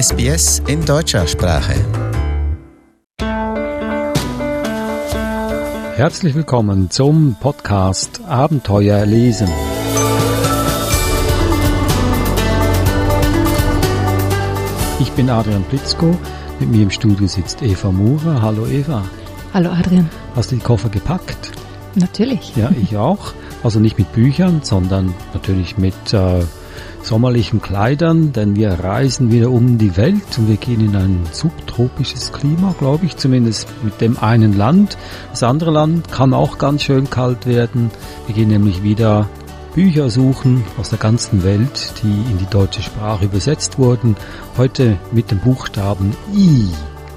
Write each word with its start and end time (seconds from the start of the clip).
SBS 0.00 0.62
in 0.68 0.84
deutscher 0.84 1.26
Sprache. 1.26 1.74
Herzlich 5.96 6.36
willkommen 6.36 6.88
zum 6.88 7.34
Podcast 7.40 8.20
Abenteuer 8.28 9.04
lesen. 9.06 9.48
Ich 15.00 15.10
bin 15.10 15.28
Adrian 15.30 15.64
Plitzko. 15.64 16.16
Mit 16.60 16.70
mir 16.70 16.82
im 16.84 16.90
Studio 16.90 17.26
sitzt 17.26 17.60
Eva 17.62 17.90
Murer. 17.90 18.40
Hallo 18.40 18.68
Eva. 18.68 19.02
Hallo 19.52 19.70
Adrian. 19.70 20.08
Hast 20.36 20.52
du 20.52 20.54
die 20.54 20.62
Koffer 20.62 20.90
gepackt? 20.90 21.50
Natürlich. 21.96 22.54
Ja, 22.54 22.70
ich 22.80 22.96
auch. 22.96 23.32
Also 23.64 23.80
nicht 23.80 23.98
mit 23.98 24.12
Büchern, 24.12 24.60
sondern 24.62 25.12
natürlich 25.34 25.76
mit 25.76 26.14
äh, 26.14 26.44
sommerlichen 27.02 27.62
Kleidern, 27.62 28.32
denn 28.32 28.56
wir 28.56 28.70
reisen 28.72 29.30
wieder 29.30 29.50
um 29.50 29.78
die 29.78 29.96
Welt 29.96 30.22
und 30.36 30.48
wir 30.48 30.56
gehen 30.56 30.80
in 30.80 30.96
ein 30.96 31.20
subtropisches 31.32 32.32
Klima, 32.32 32.74
glaube 32.78 33.06
ich, 33.06 33.16
zumindest 33.16 33.68
mit 33.82 34.00
dem 34.00 34.18
einen 34.18 34.56
Land. 34.56 34.98
Das 35.30 35.42
andere 35.42 35.70
Land 35.70 36.10
kann 36.10 36.34
auch 36.34 36.58
ganz 36.58 36.82
schön 36.82 37.08
kalt 37.10 37.46
werden. 37.46 37.90
Wir 38.26 38.34
gehen 38.34 38.48
nämlich 38.48 38.82
wieder 38.82 39.28
Bücher 39.74 40.10
suchen 40.10 40.64
aus 40.76 40.90
der 40.90 40.98
ganzen 40.98 41.44
Welt, 41.44 41.92
die 42.02 42.30
in 42.30 42.38
die 42.38 42.50
deutsche 42.50 42.82
Sprache 42.82 43.26
übersetzt 43.26 43.78
wurden. 43.78 44.16
Heute 44.56 44.98
mit 45.12 45.30
dem 45.30 45.38
Buchstaben 45.38 46.16
I. 46.34 46.68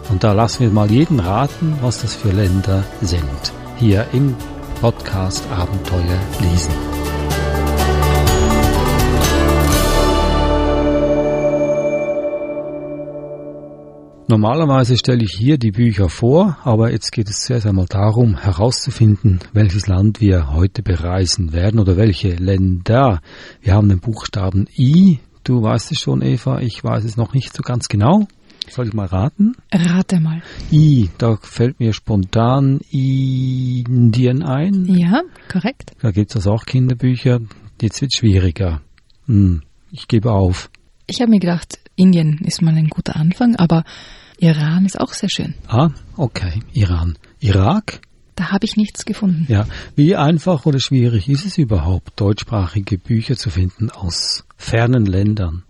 Und 0.10 0.24
da 0.24 0.34
lassen 0.34 0.60
wir 0.60 0.70
mal 0.70 0.92
jeden 0.92 1.20
raten, 1.20 1.76
was 1.82 2.02
das 2.02 2.14
für 2.14 2.30
Länder 2.30 2.84
sind. 3.02 3.54
Hier 3.78 4.06
im 4.14 4.36
Podcast 4.80 5.44
Abenteuer 5.52 6.20
lesen. 6.40 7.01
Normalerweise 14.32 14.96
stelle 14.96 15.26
ich 15.26 15.34
hier 15.34 15.58
die 15.58 15.72
Bücher 15.72 16.08
vor, 16.08 16.58
aber 16.64 16.90
jetzt 16.90 17.12
geht 17.12 17.30
es 17.30 17.42
zuerst 17.42 17.68
einmal 17.68 17.88
darum, 17.88 18.38
herauszufinden, 18.38 19.40
welches 19.52 19.88
Land 19.88 20.22
wir 20.22 20.54
heute 20.54 20.84
bereisen 20.84 21.52
werden 21.52 21.82
oder 21.82 21.98
welche 21.98 22.30
Länder. 22.36 23.20
Wir 23.60 23.74
haben 23.74 23.90
den 23.90 24.00
Buchstaben 24.00 24.68
I. 24.78 25.20
Du 25.44 25.62
weißt 25.62 25.92
es 25.92 26.00
schon, 26.00 26.22
Eva, 26.22 26.62
ich 26.62 26.82
weiß 26.82 27.04
es 27.04 27.18
noch 27.18 27.34
nicht 27.34 27.54
so 27.54 27.62
ganz 27.62 27.90
genau. 27.90 28.26
Soll 28.70 28.88
ich 28.88 28.94
mal 28.94 29.08
raten? 29.08 29.58
Rate 29.70 30.22
mal. 30.22 30.42
I, 30.72 31.10
da 31.18 31.36
fällt 31.36 31.82
mir 31.82 31.92
spontan 31.92 32.80
Indien 32.90 34.44
ein. 34.44 34.86
Ja, 34.86 35.24
korrekt. 35.52 35.92
Da 36.02 36.12
gibt 36.12 36.30
es 36.30 36.38
also 36.38 36.52
auch 36.52 36.64
Kinderbücher. 36.64 37.42
Jetzt 37.82 38.00
wird 38.00 38.14
es 38.14 38.20
schwieriger. 38.20 38.80
Hm, 39.26 39.64
ich 39.92 40.08
gebe 40.08 40.32
auf. 40.32 40.70
Ich 41.06 41.20
habe 41.20 41.32
mir 41.32 41.40
gedacht, 41.42 41.80
Indien 41.98 42.40
ist 42.46 42.62
mal 42.62 42.74
ein 42.74 42.88
guter 42.88 43.18
Anfang, 43.18 43.58
aber 43.58 43.84
Iran 44.42 44.88
ist 44.88 45.00
auch 45.00 45.14
sehr 45.14 45.30
schön. 45.30 45.54
Ah, 45.68 45.90
okay, 46.18 46.62
Iran. 46.74 47.16
Irak? 47.40 48.02
Da 48.34 48.52
habe 48.52 48.66
ich 48.66 48.76
nichts 48.76 49.06
gefunden. 49.06 49.46
Ja, 49.48 49.68
wie 49.96 50.16
einfach 50.16 50.66
oder 50.66 50.80
schwierig 50.80 51.30
ist 51.30 51.46
es 51.46 51.60
überhaupt, 51.60 52.20
deutschsprachige 52.20 52.98
Bücher 52.98 53.36
zu 53.36 53.52
finden 53.52 53.92
aus 53.92 54.44
fernen 54.58 55.06
Ländern? 55.06 55.62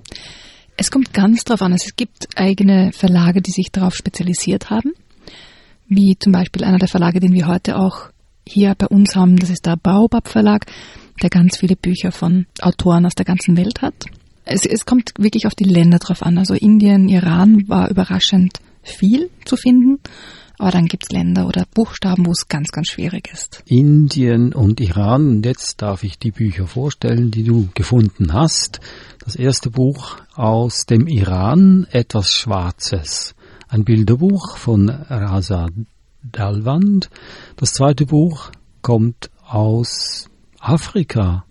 Es 0.77 0.89
kommt 0.89 1.13
ganz 1.13 1.43
drauf 1.43 1.61
an. 1.61 1.73
Es 1.73 1.97
gibt 1.97 2.29
eigene 2.37 2.93
Verlage, 2.93 3.41
die 3.41 3.51
sich 3.51 3.73
darauf 3.73 3.93
spezialisiert 3.93 4.69
haben. 4.69 4.93
Wie 5.89 6.17
zum 6.17 6.31
Beispiel 6.31 6.63
einer 6.63 6.79
der 6.79 6.87
Verlage, 6.87 7.19
den 7.19 7.33
wir 7.33 7.47
heute 7.47 7.77
auch 7.77 8.09
hier 8.47 8.73
bei 8.75 8.87
uns 8.87 9.17
haben. 9.17 9.35
Das 9.35 9.49
ist 9.49 9.65
der 9.65 9.75
Baobab 9.75 10.29
Verlag, 10.29 10.65
der 11.21 11.29
ganz 11.29 11.57
viele 11.57 11.75
Bücher 11.75 12.13
von 12.13 12.45
Autoren 12.61 13.05
aus 13.05 13.15
der 13.15 13.25
ganzen 13.25 13.57
Welt 13.57 13.81
hat 13.81 13.95
es, 14.45 14.65
es 14.65 14.85
kommt 14.85 15.13
wirklich 15.17 15.47
auf 15.47 15.55
die 15.55 15.65
Länder 15.65 15.99
drauf 15.99 16.23
an. 16.23 16.37
Also 16.37 16.53
Indien, 16.53 17.07
Iran 17.09 17.67
war 17.67 17.89
überraschend 17.89 18.59
viel 18.83 19.29
zu 19.45 19.55
finden. 19.55 19.99
Aber 20.57 20.71
dann 20.71 20.85
gibt 20.85 21.05
es 21.05 21.11
Länder 21.11 21.47
oder 21.47 21.65
Buchstaben, 21.73 22.27
wo 22.27 22.31
es 22.31 22.47
ganz, 22.47 22.71
ganz 22.71 22.89
schwierig 22.89 23.31
ist. 23.33 23.63
Indien 23.65 24.53
und 24.53 24.79
Iran. 24.79 25.27
Und 25.27 25.45
jetzt 25.45 25.81
darf 25.81 26.03
ich 26.03 26.19
die 26.19 26.29
Bücher 26.29 26.67
vorstellen, 26.67 27.31
die 27.31 27.43
du 27.43 27.69
gefunden 27.73 28.33
hast. 28.33 28.79
Das 29.23 29.35
erste 29.35 29.71
Buch 29.71 30.17
aus 30.35 30.85
dem 30.85 31.07
Iran, 31.07 31.87
Etwas 31.91 32.31
Schwarzes. 32.31 33.33
Ein 33.69 33.85
Bilderbuch 33.85 34.57
von 34.57 34.89
Raza 34.89 35.67
Dalwand. 36.23 37.09
Das 37.55 37.73
zweite 37.73 38.05
Buch 38.05 38.51
kommt 38.83 39.31
aus 39.47 40.29
Afrika. 40.59 41.43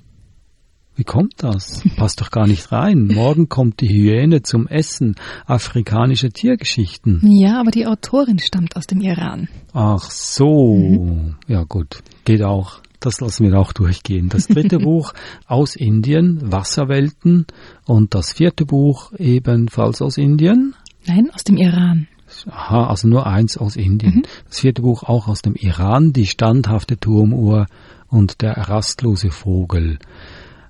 Wie 1.01 1.05
kommt 1.05 1.43
das? 1.43 1.83
Passt 1.97 2.21
doch 2.21 2.31
gar 2.31 2.47
nicht 2.47 2.73
rein. 2.73 3.07
Morgen 3.07 3.49
kommt 3.49 3.81
die 3.81 3.89
Hyäne 3.89 4.43
zum 4.43 4.67
Essen. 4.69 5.15
Afrikanische 5.47 6.29
Tiergeschichten. 6.29 7.23
Ja, 7.23 7.59
aber 7.59 7.71
die 7.71 7.87
Autorin 7.87 8.39
stammt 8.39 8.77
aus 8.77 8.87
dem 8.87 9.01
Iran. 9.01 9.49
Ach 9.73 10.11
so. 10.11 10.75
Mhm. 10.77 11.37
Ja 11.49 11.65
gut, 11.65 12.03
geht 12.27 12.43
auch. 12.43 12.83
Das 13.01 13.19
lassen 13.23 13.51
wir 13.51 13.59
auch 13.59 13.73
durchgehen. 13.73 14.29
Das 14.29 14.47
dritte 14.47 14.79
Buch 14.81 15.15
aus 15.47 15.75
Indien, 15.75 16.53
Wasserwelten. 16.53 17.47
Und 17.87 18.15
das 18.15 18.35
vierte 18.35 18.67
Buch 18.67 19.15
ebenfalls 19.17 20.03
aus 20.03 20.19
Indien. 20.19 20.75
Nein, 21.07 21.31
aus 21.33 21.45
dem 21.45 21.57
Iran. 21.57 22.09
Aha, 22.51 22.89
also 22.89 23.09
nur 23.09 23.27
eins 23.27 23.57
aus 23.57 23.77
Indien. 23.77 24.17
Mhm. 24.17 24.23
Das 24.49 24.61
vierte 24.61 24.83
Buch 24.83 25.05
auch 25.05 25.29
aus 25.29 25.41
dem 25.41 25.55
Iran, 25.55 26.13
die 26.13 26.27
standhafte 26.27 26.99
Turmuhr 26.99 27.69
und 28.11 28.43
der 28.43 28.59
rastlose 28.69 29.31
Vogel 29.31 29.99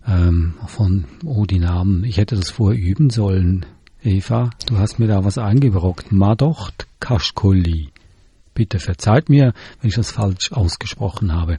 ähm, 0.06 0.55
von, 0.66 1.05
oh, 1.25 1.44
die 1.44 1.59
Namen, 1.59 2.05
ich 2.05 2.16
hätte 2.16 2.37
das 2.37 2.50
vorher 2.50 2.81
üben 2.81 3.11
sollen. 3.11 3.66
Eva, 4.03 4.50
du 4.66 4.78
hast 4.78 4.99
mir 4.99 5.09
da 5.09 5.25
was 5.25 5.38
eingebrockt. 5.38 6.11
Madocht 6.11 6.87
Kashkoli. 7.00 7.91
Bitte 8.55 8.78
verzeiht 8.78 9.28
mir, 9.28 9.53
wenn 9.81 9.88
ich 9.88 9.97
das 9.97 10.11
falsch 10.12 10.53
ausgesprochen 10.53 11.33
habe. 11.33 11.59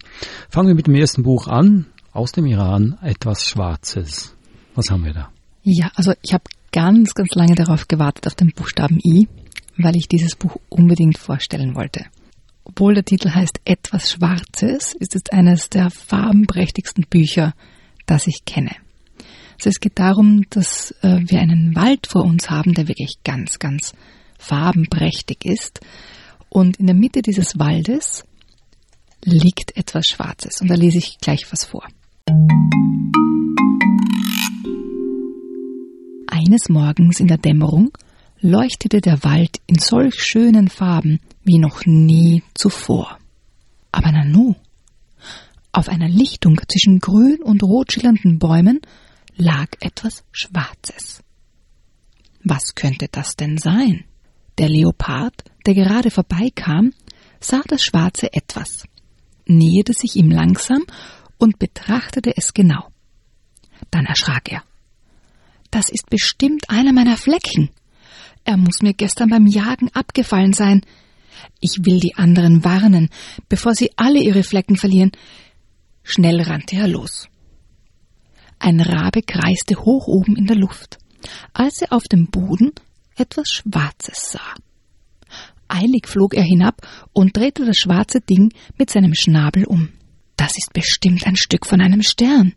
Fangen 0.50 0.69
wir 0.69 0.75
mit 0.75 0.88
dem 0.88 0.96
ersten 0.96 1.24
Buch 1.24 1.47
an. 1.47 1.88
Aus 2.13 2.34
dem 2.34 2.46
Iran 2.46 2.97
etwas 3.02 3.46
Schwarzes. 3.46 4.35
Was 4.75 4.90
haben 4.90 5.06
wir 5.06 5.13
da? 5.13 5.29
Ja, 5.63 5.91
also 5.96 6.13
ich 6.22 6.34
habe 6.34 6.44
ganz, 6.72 7.13
ganz 7.13 7.34
lange 7.35 7.56
darauf 7.56 7.88
gewartet, 7.88 8.28
auf 8.28 8.35
den 8.35 8.52
Buchstaben 8.52 9.00
I, 9.00 9.28
weil 9.78 9.96
ich 9.96 10.08
dieses 10.08 10.35
Buch 10.35 10.58
unbedingt 10.69 11.18
vorstellen 11.18 11.75
wollte. 11.75 12.06
Obwohl 12.63 12.94
der 12.94 13.06
Titel 13.06 13.29
heißt 13.29 13.62
Etwas 13.66 14.12
Schwarzes, 14.12 14.94
ist 14.94 15.16
es 15.16 15.23
eines 15.31 15.69
der 15.69 15.90
farbenprächtigsten 15.90 17.06
Bücher, 17.09 17.53
das 18.06 18.28
ich 18.28 18.45
kenne. 18.45 18.75
Also 19.56 19.69
es 19.69 19.79
geht 19.79 20.00
darum, 20.00 20.44
dass 20.50 20.91
äh, 21.01 21.19
wir 21.22 21.39
einen 21.39 21.75
Wald 21.75 22.07
vor 22.07 22.23
uns 22.23 22.50
haben, 22.50 22.73
der 22.73 22.88
wirklich 22.88 23.17
ganz, 23.23 23.59
ganz 23.59 23.94
farbenprächtig 24.39 25.45
ist. 25.45 25.81
Und 26.50 26.78
in 26.78 26.88
der 26.88 26.95
Mitte 26.95 27.22
dieses 27.22 27.59
Waldes 27.59 28.25
liegt 29.23 29.78
etwas 29.78 30.07
Schwarzes. 30.07 30.61
Und 30.61 30.69
da 30.69 30.75
lese 30.75 30.97
ich 30.97 31.19
gleich 31.19 31.45
was 31.51 31.66
vor. 31.66 31.88
Eines 36.28 36.69
Morgens 36.69 37.19
in 37.19 37.28
der 37.28 37.38
Dämmerung 37.38 37.91
leuchtete 38.40 39.00
der 39.00 39.23
Wald 39.23 39.61
in 39.67 39.78
solch 39.78 40.16
schönen 40.16 40.69
Farben 40.69 41.19
wie 41.44 41.59
noch 41.59 41.85
nie 41.85 42.41
zuvor. 42.56 43.19
Aber 43.91 44.11
Nanu, 44.11 44.56
auf 45.71 45.89
einer 45.89 46.09
Lichtung 46.09 46.59
zwischen 46.67 46.99
grün 46.99 47.41
und 47.41 47.63
rot 47.63 47.91
schillernden 47.91 48.39
Bäumen 48.39 48.81
lag 49.35 49.67
etwas 49.79 50.23
Schwarzes. 50.31 51.23
Was 52.43 52.75
könnte 52.75 53.07
das 53.11 53.35
denn 53.35 53.57
sein? 53.57 54.05
Der 54.57 54.69
Leopard, 54.69 55.33
der 55.65 55.73
gerade 55.73 56.11
vorbeikam, 56.11 56.93
sah 57.39 57.61
das 57.67 57.83
schwarze 57.83 58.33
Etwas, 58.33 58.85
näherte 59.45 59.93
sich 59.93 60.15
ihm 60.15 60.29
langsam 60.29 60.83
und 61.37 61.59
betrachtete 61.59 62.35
es 62.35 62.53
genau. 62.53 62.89
Dann 63.89 64.05
erschrak 64.05 64.51
er. 64.51 64.63
Das 65.72 65.90
ist 65.90 66.09
bestimmt 66.09 66.69
einer 66.69 66.93
meiner 66.93 67.17
Flecken. 67.17 67.69
Er 68.43 68.57
muss 68.57 68.81
mir 68.81 68.93
gestern 68.93 69.29
beim 69.29 69.47
Jagen 69.47 69.90
abgefallen 69.93 70.53
sein. 70.53 70.81
Ich 71.59 71.85
will 71.85 71.99
die 71.99 72.16
anderen 72.16 72.63
warnen, 72.63 73.09
bevor 73.49 73.73
sie 73.73 73.91
alle 73.96 74.19
ihre 74.19 74.43
Flecken 74.43 74.75
verlieren. 74.75 75.11
Schnell 76.03 76.41
rannte 76.41 76.75
er 76.75 76.87
los. 76.87 77.27
Ein 78.59 78.79
Rabe 78.79 79.21
kreiste 79.21 79.75
hoch 79.75 80.07
oben 80.07 80.35
in 80.35 80.45
der 80.45 80.55
Luft, 80.55 80.97
als 81.53 81.81
er 81.81 81.93
auf 81.93 82.03
dem 82.03 82.27
Boden 82.27 82.71
etwas 83.15 83.49
Schwarzes 83.49 84.31
sah. 84.31 84.53
Eilig 85.67 86.07
flog 86.07 86.33
er 86.33 86.43
hinab 86.43 86.85
und 87.13 87.35
drehte 87.35 87.65
das 87.65 87.77
schwarze 87.77 88.19
Ding 88.19 88.53
mit 88.77 88.89
seinem 88.89 89.13
Schnabel 89.15 89.65
um. 89.65 89.89
Das 90.35 90.51
ist 90.57 90.73
bestimmt 90.73 91.25
ein 91.25 91.35
Stück 91.35 91.65
von 91.65 91.81
einem 91.81 92.01
Stern. 92.01 92.53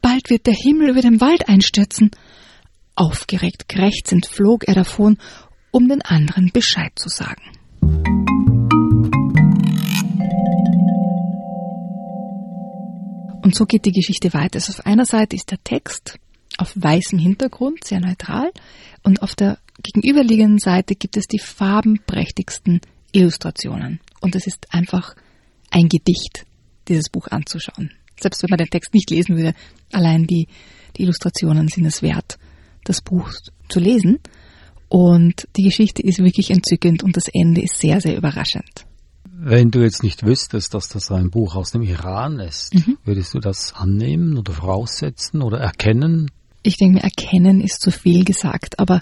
Bald 0.00 0.30
wird 0.30 0.46
der 0.46 0.54
Himmel 0.54 0.90
über 0.90 1.02
dem 1.02 1.20
Wald 1.20 1.48
einstürzen. 1.48 2.10
Aufgeregt 2.94 3.68
krächzend 3.68 4.26
flog 4.26 4.66
er 4.66 4.74
davon, 4.74 5.18
um 5.70 5.88
den 5.88 6.02
anderen 6.02 6.50
Bescheid 6.52 6.92
zu 6.96 7.08
sagen. 7.08 7.42
Und 13.50 13.56
so 13.56 13.66
geht 13.66 13.84
die 13.84 13.90
Geschichte 13.90 14.32
weiter. 14.32 14.58
Also 14.58 14.70
auf 14.74 14.86
einer 14.86 15.04
Seite 15.04 15.34
ist 15.34 15.50
der 15.50 15.58
Text 15.64 16.20
auf 16.56 16.72
weißem 16.76 17.18
Hintergrund, 17.18 17.82
sehr 17.82 17.98
neutral, 17.98 18.52
und 19.02 19.24
auf 19.24 19.34
der 19.34 19.58
gegenüberliegenden 19.82 20.60
Seite 20.60 20.94
gibt 20.94 21.16
es 21.16 21.26
die 21.26 21.40
farbenprächtigsten 21.40 22.80
Illustrationen. 23.10 23.98
Und 24.20 24.36
es 24.36 24.46
ist 24.46 24.72
einfach 24.72 25.16
ein 25.68 25.88
Gedicht, 25.88 26.46
dieses 26.86 27.08
Buch 27.08 27.26
anzuschauen. 27.26 27.90
Selbst 28.20 28.40
wenn 28.44 28.50
man 28.50 28.58
den 28.58 28.70
Text 28.70 28.94
nicht 28.94 29.10
lesen 29.10 29.36
würde, 29.36 29.54
allein 29.90 30.28
die, 30.28 30.46
die 30.96 31.02
Illustrationen 31.02 31.66
sind 31.66 31.86
es 31.86 32.02
wert, 32.02 32.38
das 32.84 33.02
Buch 33.02 33.32
zu 33.68 33.80
lesen. 33.80 34.20
Und 34.88 35.48
die 35.56 35.64
Geschichte 35.64 36.02
ist 36.02 36.22
wirklich 36.22 36.52
entzückend 36.52 37.02
und 37.02 37.16
das 37.16 37.26
Ende 37.26 37.62
ist 37.62 37.80
sehr, 37.80 38.00
sehr 38.00 38.16
überraschend. 38.16 38.86
Wenn 39.42 39.70
du 39.70 39.80
jetzt 39.80 40.02
nicht 40.02 40.26
wüsstest, 40.26 40.74
dass 40.74 40.88
das 40.88 41.10
ein 41.10 41.30
Buch 41.30 41.56
aus 41.56 41.70
dem 41.70 41.80
Iran 41.80 42.40
ist, 42.40 42.74
mhm. 42.74 42.98
würdest 43.04 43.32
du 43.32 43.38
das 43.38 43.72
annehmen 43.74 44.36
oder 44.36 44.52
voraussetzen 44.52 45.40
oder 45.40 45.58
erkennen? 45.58 46.30
Ich 46.62 46.76
denke 46.76 46.96
mir, 46.96 47.02
erkennen 47.02 47.62
ist 47.62 47.80
zu 47.80 47.90
viel 47.90 48.24
gesagt, 48.24 48.78
aber 48.78 49.00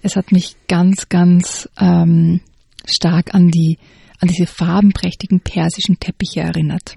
es 0.00 0.16
hat 0.16 0.32
mich 0.32 0.56
ganz, 0.66 1.10
ganz 1.10 1.68
ähm, 1.78 2.40
stark 2.86 3.34
an 3.34 3.48
die 3.48 3.78
an 4.18 4.28
diese 4.28 4.46
farbenprächtigen 4.46 5.40
persischen 5.40 6.00
Teppiche 6.00 6.40
erinnert. 6.40 6.96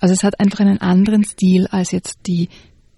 Also 0.00 0.14
es 0.14 0.24
hat 0.24 0.40
einfach 0.40 0.60
einen 0.60 0.80
anderen 0.80 1.24
Stil 1.24 1.66
als 1.66 1.90
jetzt 1.90 2.20
die 2.26 2.48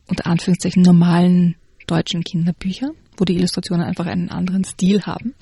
unter 0.07 0.27
Anführungszeichen 0.27 0.83
normalen 0.83 1.57
deutschen 1.87 2.23
Kinderbücher, 2.23 2.91
wo 3.17 3.25
die 3.25 3.35
Illustrationen 3.35 3.85
einfach 3.85 4.07
einen 4.07 4.31
anderen 4.31 4.65
Stil 4.65 5.03
haben. 5.03 5.35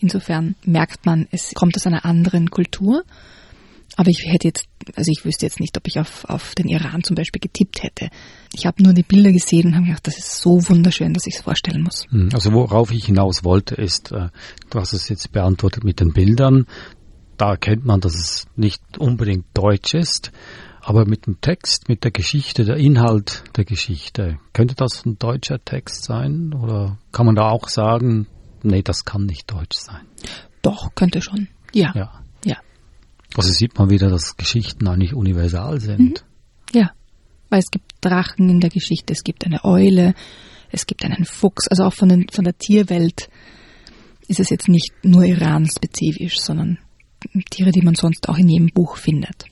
Insofern 0.00 0.54
merkt 0.64 1.06
man, 1.06 1.26
es 1.30 1.52
kommt 1.54 1.76
aus 1.76 1.86
einer 1.86 2.04
anderen 2.04 2.50
Kultur. 2.50 3.04
Aber 3.96 4.10
ich 4.10 4.24
hätte 4.26 4.46
jetzt, 4.46 4.66
also 4.94 5.10
ich 5.10 5.24
wüsste 5.24 5.46
jetzt 5.46 5.60
nicht, 5.60 5.76
ob 5.76 5.86
ich 5.88 5.98
auf, 5.98 6.24
auf 6.26 6.54
den 6.54 6.68
Iran 6.68 7.02
zum 7.02 7.16
Beispiel 7.16 7.40
getippt 7.40 7.82
hätte. 7.82 8.10
Ich 8.52 8.66
habe 8.66 8.82
nur 8.82 8.92
die 8.92 9.02
Bilder 9.02 9.32
gesehen 9.32 9.68
und 9.68 9.74
habe 9.74 9.86
gedacht, 9.86 10.06
das 10.06 10.18
ist 10.18 10.40
so 10.40 10.60
wunderschön, 10.68 11.14
dass 11.14 11.26
ich 11.26 11.36
es 11.36 11.40
vorstellen 11.40 11.82
muss. 11.82 12.06
Hm, 12.10 12.28
also 12.32 12.52
worauf 12.52 12.92
ich 12.92 13.06
hinaus 13.06 13.42
wollte, 13.44 13.74
ist, 13.74 14.12
äh, 14.12 14.28
du 14.70 14.78
hast 14.78 14.92
es 14.92 15.08
jetzt 15.08 15.32
beantwortet 15.32 15.84
mit 15.84 16.00
den 16.00 16.12
Bildern. 16.12 16.66
Da 17.38 17.50
erkennt 17.52 17.84
man, 17.84 18.00
dass 18.00 18.14
es 18.14 18.46
nicht 18.56 18.82
unbedingt 18.98 19.46
deutsch 19.54 19.94
ist. 19.94 20.32
Aber 20.80 21.04
mit 21.04 21.26
dem 21.26 21.40
Text, 21.40 21.88
mit 21.88 22.04
der 22.04 22.10
Geschichte, 22.10 22.64
der 22.64 22.76
Inhalt 22.76 23.44
der 23.56 23.64
Geschichte, 23.64 24.38
könnte 24.52 24.74
das 24.74 25.04
ein 25.04 25.18
deutscher 25.18 25.62
Text 25.62 26.04
sein? 26.04 26.54
Oder 26.54 26.98
kann 27.10 27.26
man 27.26 27.34
da 27.34 27.50
auch 27.50 27.68
sagen, 27.68 28.26
nee, 28.64 28.82
das 28.82 29.04
kann 29.04 29.24
nicht 29.24 29.50
deutsch 29.50 29.76
sein? 29.76 30.06
Doch, 30.62 30.94
könnte 30.94 31.20
schon. 31.22 31.48
Ja. 31.72 31.92
Ja. 31.94 32.22
Also 33.36 33.52
sieht 33.52 33.78
man 33.78 33.90
wieder, 33.90 34.08
dass 34.08 34.36
Geschichten 34.36 34.88
eigentlich 34.88 35.14
universal 35.14 35.80
sind. 35.80 36.00
Mhm. 36.00 36.14
Ja, 36.72 36.90
weil 37.50 37.60
es 37.60 37.70
gibt 37.70 37.92
Drachen 38.00 38.48
in 38.48 38.60
der 38.60 38.70
Geschichte, 38.70 39.12
es 39.12 39.22
gibt 39.22 39.44
eine 39.44 39.64
Eule, 39.64 40.14
es 40.70 40.86
gibt 40.86 41.04
einen 41.04 41.24
Fuchs, 41.24 41.68
also 41.68 41.84
auch 41.84 41.94
von, 41.94 42.08
den, 42.08 42.26
von 42.32 42.44
der 42.44 42.56
Tierwelt 42.56 43.28
ist 44.28 44.40
es 44.40 44.50
jetzt 44.50 44.68
nicht 44.68 44.92
nur 45.02 45.24
Iran-spezifisch, 45.24 46.38
sondern 46.38 46.78
Tiere, 47.50 47.70
die 47.70 47.82
man 47.82 47.94
sonst 47.94 48.28
auch 48.28 48.36
in 48.36 48.48
jedem 48.48 48.68
Buch 48.68 48.96
findet. 48.96 49.44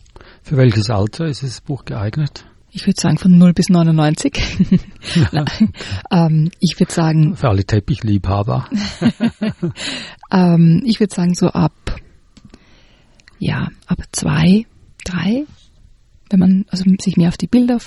Für 0.43 0.57
welches 0.57 0.91
Alter 0.91 1.27
ist 1.27 1.43
das 1.43 1.61
Buch 1.61 1.85
geeignet? 1.85 2.47
Ich 2.77 2.87
würde 2.87 3.01
sagen 3.01 3.17
von 3.17 3.39
0 3.39 3.55
bis 3.55 3.71
99. 3.71 4.35
ähm, 6.11 6.51
ich 6.61 6.79
würde 6.79 6.93
sagen. 6.93 7.35
Für 7.35 7.49
alle 7.49 7.65
Teppichliebhaber. 7.65 8.69
ähm, 10.31 10.83
ich 10.85 11.01
würde 11.01 11.15
sagen 11.15 11.35
so 11.35 11.49
ab 11.49 11.73
ja, 13.39 13.69
ab 13.87 13.99
zwei, 14.13 14.67
drei, 15.05 15.45
wenn 16.31 16.41
man 16.41 16.65
also 16.69 16.85
sich 17.01 17.17
mehr 17.17 17.29
auf 17.29 17.37
die 17.37 17.47
Bilder 17.47 17.79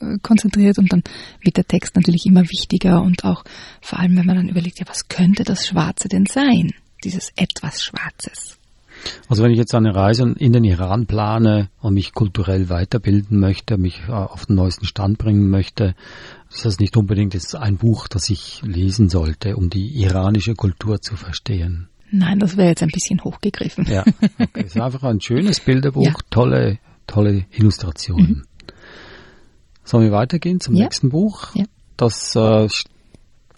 äh, 0.00 0.18
konzentriert 0.22 0.78
und 0.78 0.92
dann 0.92 1.02
wird 1.40 1.56
der 1.56 1.66
Text 1.66 1.96
natürlich 1.96 2.26
immer 2.26 2.42
wichtiger 2.42 3.02
und 3.02 3.24
auch 3.24 3.44
vor 3.80 3.98
allem, 3.98 4.16
wenn 4.16 4.26
man 4.26 4.36
dann 4.36 4.48
überlegt, 4.48 4.80
ja, 4.80 4.86
was 4.88 5.08
könnte 5.08 5.44
das 5.44 5.66
Schwarze 5.66 6.08
denn 6.08 6.26
sein? 6.26 6.72
Dieses 7.04 7.30
etwas 7.36 7.82
Schwarzes. 7.82 8.58
Also 9.28 9.42
wenn 9.42 9.50
ich 9.50 9.58
jetzt 9.58 9.74
eine 9.74 9.94
Reise 9.94 10.34
in 10.38 10.52
den 10.52 10.64
Iran 10.64 11.06
plane 11.06 11.68
und 11.80 11.94
mich 11.94 12.12
kulturell 12.12 12.68
weiterbilden 12.68 13.38
möchte, 13.38 13.78
mich 13.78 14.02
äh, 14.08 14.12
auf 14.12 14.46
den 14.46 14.56
neuesten 14.56 14.86
Stand 14.86 15.18
bringen 15.18 15.48
möchte, 15.50 15.94
ist 16.50 16.64
das 16.64 16.78
nicht 16.78 16.96
unbedingt 16.96 17.34
jetzt 17.34 17.54
ein 17.56 17.76
Buch, 17.76 18.08
das 18.08 18.30
ich 18.30 18.62
lesen 18.62 19.08
sollte, 19.08 19.56
um 19.56 19.70
die 19.70 20.00
iranische 20.00 20.54
Kultur 20.54 21.00
zu 21.00 21.16
verstehen. 21.16 21.88
Nein, 22.10 22.38
das 22.38 22.56
wäre 22.56 22.68
jetzt 22.68 22.82
ein 22.82 22.90
bisschen 22.90 23.22
hochgegriffen. 23.24 23.86
Ja, 23.86 24.04
okay. 24.38 24.48
es 24.54 24.76
ist 24.76 24.80
einfach 24.80 25.02
ein 25.02 25.20
schönes 25.20 25.60
Bilderbuch, 25.60 26.04
ja. 26.06 26.14
tolle, 26.30 26.78
tolle 27.06 27.46
Illustrationen. 27.50 28.28
Mhm. 28.28 28.42
Sollen 29.82 30.04
wir 30.04 30.12
weitergehen 30.12 30.60
zum 30.60 30.74
ja. 30.76 30.84
nächsten 30.84 31.10
Buch? 31.10 31.54
Ja. 31.54 31.64
Das 31.96 32.34
äh, 32.36 32.68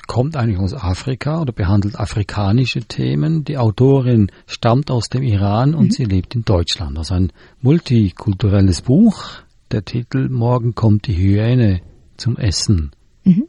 kommt 0.07 0.37
eigentlich 0.37 0.59
aus 0.59 0.75
Afrika 0.75 1.41
oder 1.41 1.53
behandelt 1.53 1.99
afrikanische 1.99 2.81
Themen. 2.81 3.45
Die 3.45 3.59
Autorin 3.59 4.31
stammt 4.47 4.91
aus 4.91 5.09
dem 5.09 5.23
Iran 5.23 5.75
und 5.75 5.87
mhm. 5.87 5.91
sie 5.91 6.05
lebt 6.05 6.35
in 6.35 6.45
Deutschland. 6.45 6.99
Also 6.99 7.15
ein 7.15 7.33
multikulturelles 7.61 8.83
Buch. 8.83 9.25
Der 9.71 9.85
Titel 9.85 10.29
Morgen 10.29 10.75
kommt 10.75 11.07
die 11.07 11.17
Hyäne 11.17 11.81
zum 12.17 12.37
Essen. 12.37 12.93
Mhm. 13.25 13.49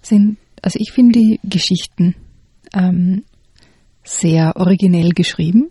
Sind, 0.00 0.38
also 0.62 0.78
ich 0.80 0.92
finde 0.92 1.18
die 1.18 1.40
Geschichten 1.44 2.14
ähm, 2.74 3.24
sehr 4.04 4.56
originell 4.56 5.10
geschrieben 5.10 5.70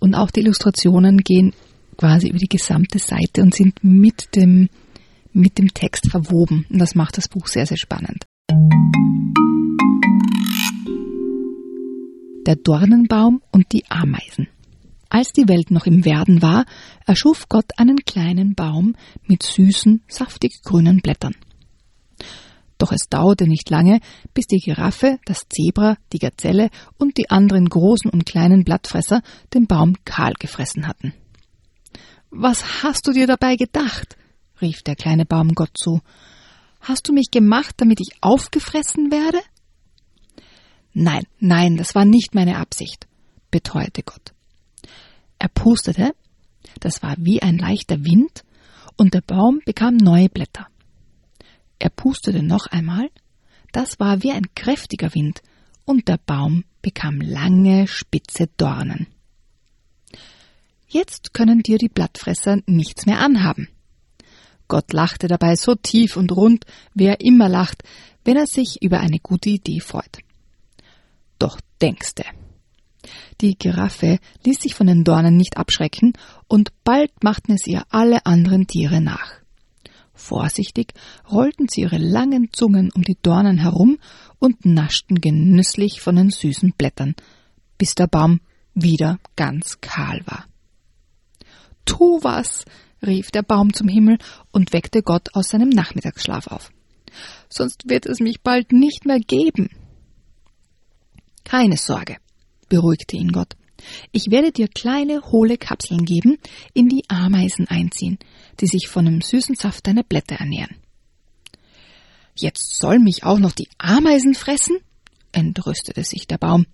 und 0.00 0.14
auch 0.14 0.30
die 0.30 0.40
Illustrationen 0.40 1.18
gehen 1.18 1.52
quasi 1.96 2.28
über 2.28 2.38
die 2.38 2.48
gesamte 2.48 2.98
Seite 2.98 3.42
und 3.42 3.54
sind 3.54 3.82
mit 3.82 4.34
dem, 4.34 4.68
mit 5.32 5.58
dem 5.58 5.72
Text 5.72 6.10
verwoben. 6.10 6.66
Und 6.68 6.78
das 6.78 6.94
macht 6.94 7.16
das 7.16 7.28
Buch 7.28 7.46
sehr, 7.46 7.66
sehr 7.66 7.78
spannend. 7.78 8.24
Der 12.46 12.54
Dornenbaum 12.54 13.42
und 13.50 13.72
die 13.72 13.84
Ameisen. 13.90 14.46
Als 15.08 15.32
die 15.32 15.48
Welt 15.48 15.72
noch 15.72 15.86
im 15.86 16.04
Werden 16.04 16.42
war, 16.42 16.64
erschuf 17.04 17.48
Gott 17.48 17.64
einen 17.76 17.96
kleinen 18.04 18.54
Baum 18.54 18.94
mit 19.26 19.42
süßen, 19.42 20.04
saftig 20.06 20.62
grünen 20.62 21.00
Blättern. 21.00 21.34
Doch 22.78 22.92
es 22.92 23.08
dauerte 23.10 23.48
nicht 23.48 23.68
lange, 23.68 23.98
bis 24.32 24.46
die 24.46 24.60
Giraffe, 24.60 25.18
das 25.24 25.48
Zebra, 25.48 25.96
die 26.12 26.20
Gazelle 26.20 26.70
und 26.98 27.18
die 27.18 27.30
anderen 27.30 27.68
großen 27.68 28.10
und 28.12 28.26
kleinen 28.26 28.62
Blattfresser 28.62 29.22
den 29.52 29.66
Baum 29.66 29.94
kahl 30.04 30.34
gefressen 30.38 30.86
hatten. 30.86 31.14
Was 32.30 32.84
hast 32.84 33.08
du 33.08 33.12
dir 33.12 33.26
dabei 33.26 33.56
gedacht? 33.56 34.16
rief 34.62 34.82
der 34.82 34.94
kleine 34.94 35.24
Baum 35.24 35.54
Gott 35.56 35.76
zu. 35.76 36.00
Hast 36.88 37.08
du 37.08 37.12
mich 37.12 37.32
gemacht, 37.32 37.74
damit 37.78 38.00
ich 38.00 38.16
aufgefressen 38.20 39.10
werde? 39.10 39.40
Nein, 40.92 41.24
nein, 41.40 41.76
das 41.76 41.96
war 41.96 42.04
nicht 42.04 42.36
meine 42.36 42.58
Absicht, 42.58 43.08
beteuerte 43.50 44.04
Gott. 44.04 44.32
Er 45.40 45.48
pustete, 45.48 46.14
das 46.78 47.02
war 47.02 47.16
wie 47.18 47.42
ein 47.42 47.58
leichter 47.58 48.04
Wind, 48.04 48.44
und 48.96 49.14
der 49.14 49.20
Baum 49.20 49.60
bekam 49.66 49.96
neue 49.96 50.28
Blätter. 50.28 50.68
Er 51.80 51.90
pustete 51.90 52.44
noch 52.44 52.68
einmal, 52.68 53.10
das 53.72 53.98
war 53.98 54.22
wie 54.22 54.30
ein 54.30 54.54
kräftiger 54.54 55.12
Wind, 55.12 55.42
und 55.86 56.06
der 56.06 56.18
Baum 56.18 56.62
bekam 56.82 57.20
lange, 57.20 57.88
spitze 57.88 58.46
Dornen. 58.56 59.08
Jetzt 60.86 61.34
können 61.34 61.64
dir 61.64 61.78
die 61.78 61.88
Blattfresser 61.88 62.58
nichts 62.66 63.06
mehr 63.06 63.18
anhaben. 63.18 63.70
Gott 64.68 64.92
lachte 64.92 65.28
dabei 65.28 65.56
so 65.56 65.74
tief 65.74 66.16
und 66.16 66.32
rund, 66.32 66.64
wie 66.94 67.06
er 67.06 67.20
immer 67.20 67.48
lacht, 67.48 67.82
wenn 68.24 68.36
er 68.36 68.46
sich 68.46 68.82
über 68.82 69.00
eine 69.00 69.18
gute 69.20 69.50
Idee 69.50 69.80
freut. 69.80 70.18
Doch 71.38 71.60
denkste. 71.80 72.24
Die 73.40 73.56
Giraffe 73.56 74.18
ließ 74.44 74.60
sich 74.60 74.74
von 74.74 74.86
den 74.86 75.04
Dornen 75.04 75.36
nicht 75.36 75.56
abschrecken, 75.56 76.14
und 76.48 76.72
bald 76.84 77.22
machten 77.22 77.52
es 77.52 77.66
ihr 77.66 77.84
alle 77.90 78.26
anderen 78.26 78.66
Tiere 78.66 79.00
nach. 79.00 79.32
Vorsichtig 80.14 80.94
rollten 81.30 81.68
sie 81.68 81.82
ihre 81.82 81.98
langen 81.98 82.48
Zungen 82.52 82.90
um 82.92 83.02
die 83.02 83.18
Dornen 83.20 83.58
herum 83.58 83.98
und 84.38 84.64
naschten 84.64 85.20
genüsslich 85.20 86.00
von 86.00 86.16
den 86.16 86.30
süßen 86.30 86.72
Blättern, 86.72 87.14
bis 87.76 87.94
der 87.94 88.06
Baum 88.06 88.40
wieder 88.74 89.18
ganz 89.36 89.80
kahl 89.80 90.22
war. 90.24 90.46
Tu 91.84 92.18
was, 92.22 92.64
rief 93.04 93.30
der 93.30 93.42
Baum 93.42 93.72
zum 93.72 93.88
Himmel 93.88 94.18
und 94.52 94.72
weckte 94.72 95.02
Gott 95.02 95.34
aus 95.34 95.48
seinem 95.48 95.68
Nachmittagsschlaf 95.68 96.46
auf. 96.48 96.70
Sonst 97.48 97.88
wird 97.88 98.06
es 98.06 98.20
mich 98.20 98.42
bald 98.42 98.72
nicht 98.72 99.06
mehr 99.06 99.20
geben. 99.20 99.70
Keine 101.44 101.76
Sorge, 101.76 102.16
beruhigte 102.68 103.16
ihn 103.16 103.32
Gott. 103.32 103.56
Ich 104.10 104.30
werde 104.30 104.52
dir 104.52 104.68
kleine, 104.68 105.22
hohle 105.30 105.58
Kapseln 105.58 106.04
geben, 106.04 106.38
in 106.72 106.88
die 106.88 107.04
Ameisen 107.08 107.68
einziehen, 107.68 108.18
die 108.60 108.66
sich 108.66 108.88
von 108.88 109.04
dem 109.04 109.20
süßen 109.20 109.54
Saft 109.54 109.86
deiner 109.86 110.02
Blätter 110.02 110.36
ernähren. 110.36 110.76
Jetzt 112.34 112.78
soll 112.78 112.98
mich 112.98 113.24
auch 113.24 113.38
noch 113.38 113.52
die 113.52 113.68
Ameisen 113.78 114.34
fressen? 114.34 114.78
entrüstete 115.32 116.02
sich 116.02 116.26
der 116.26 116.38
Baum. 116.38 116.66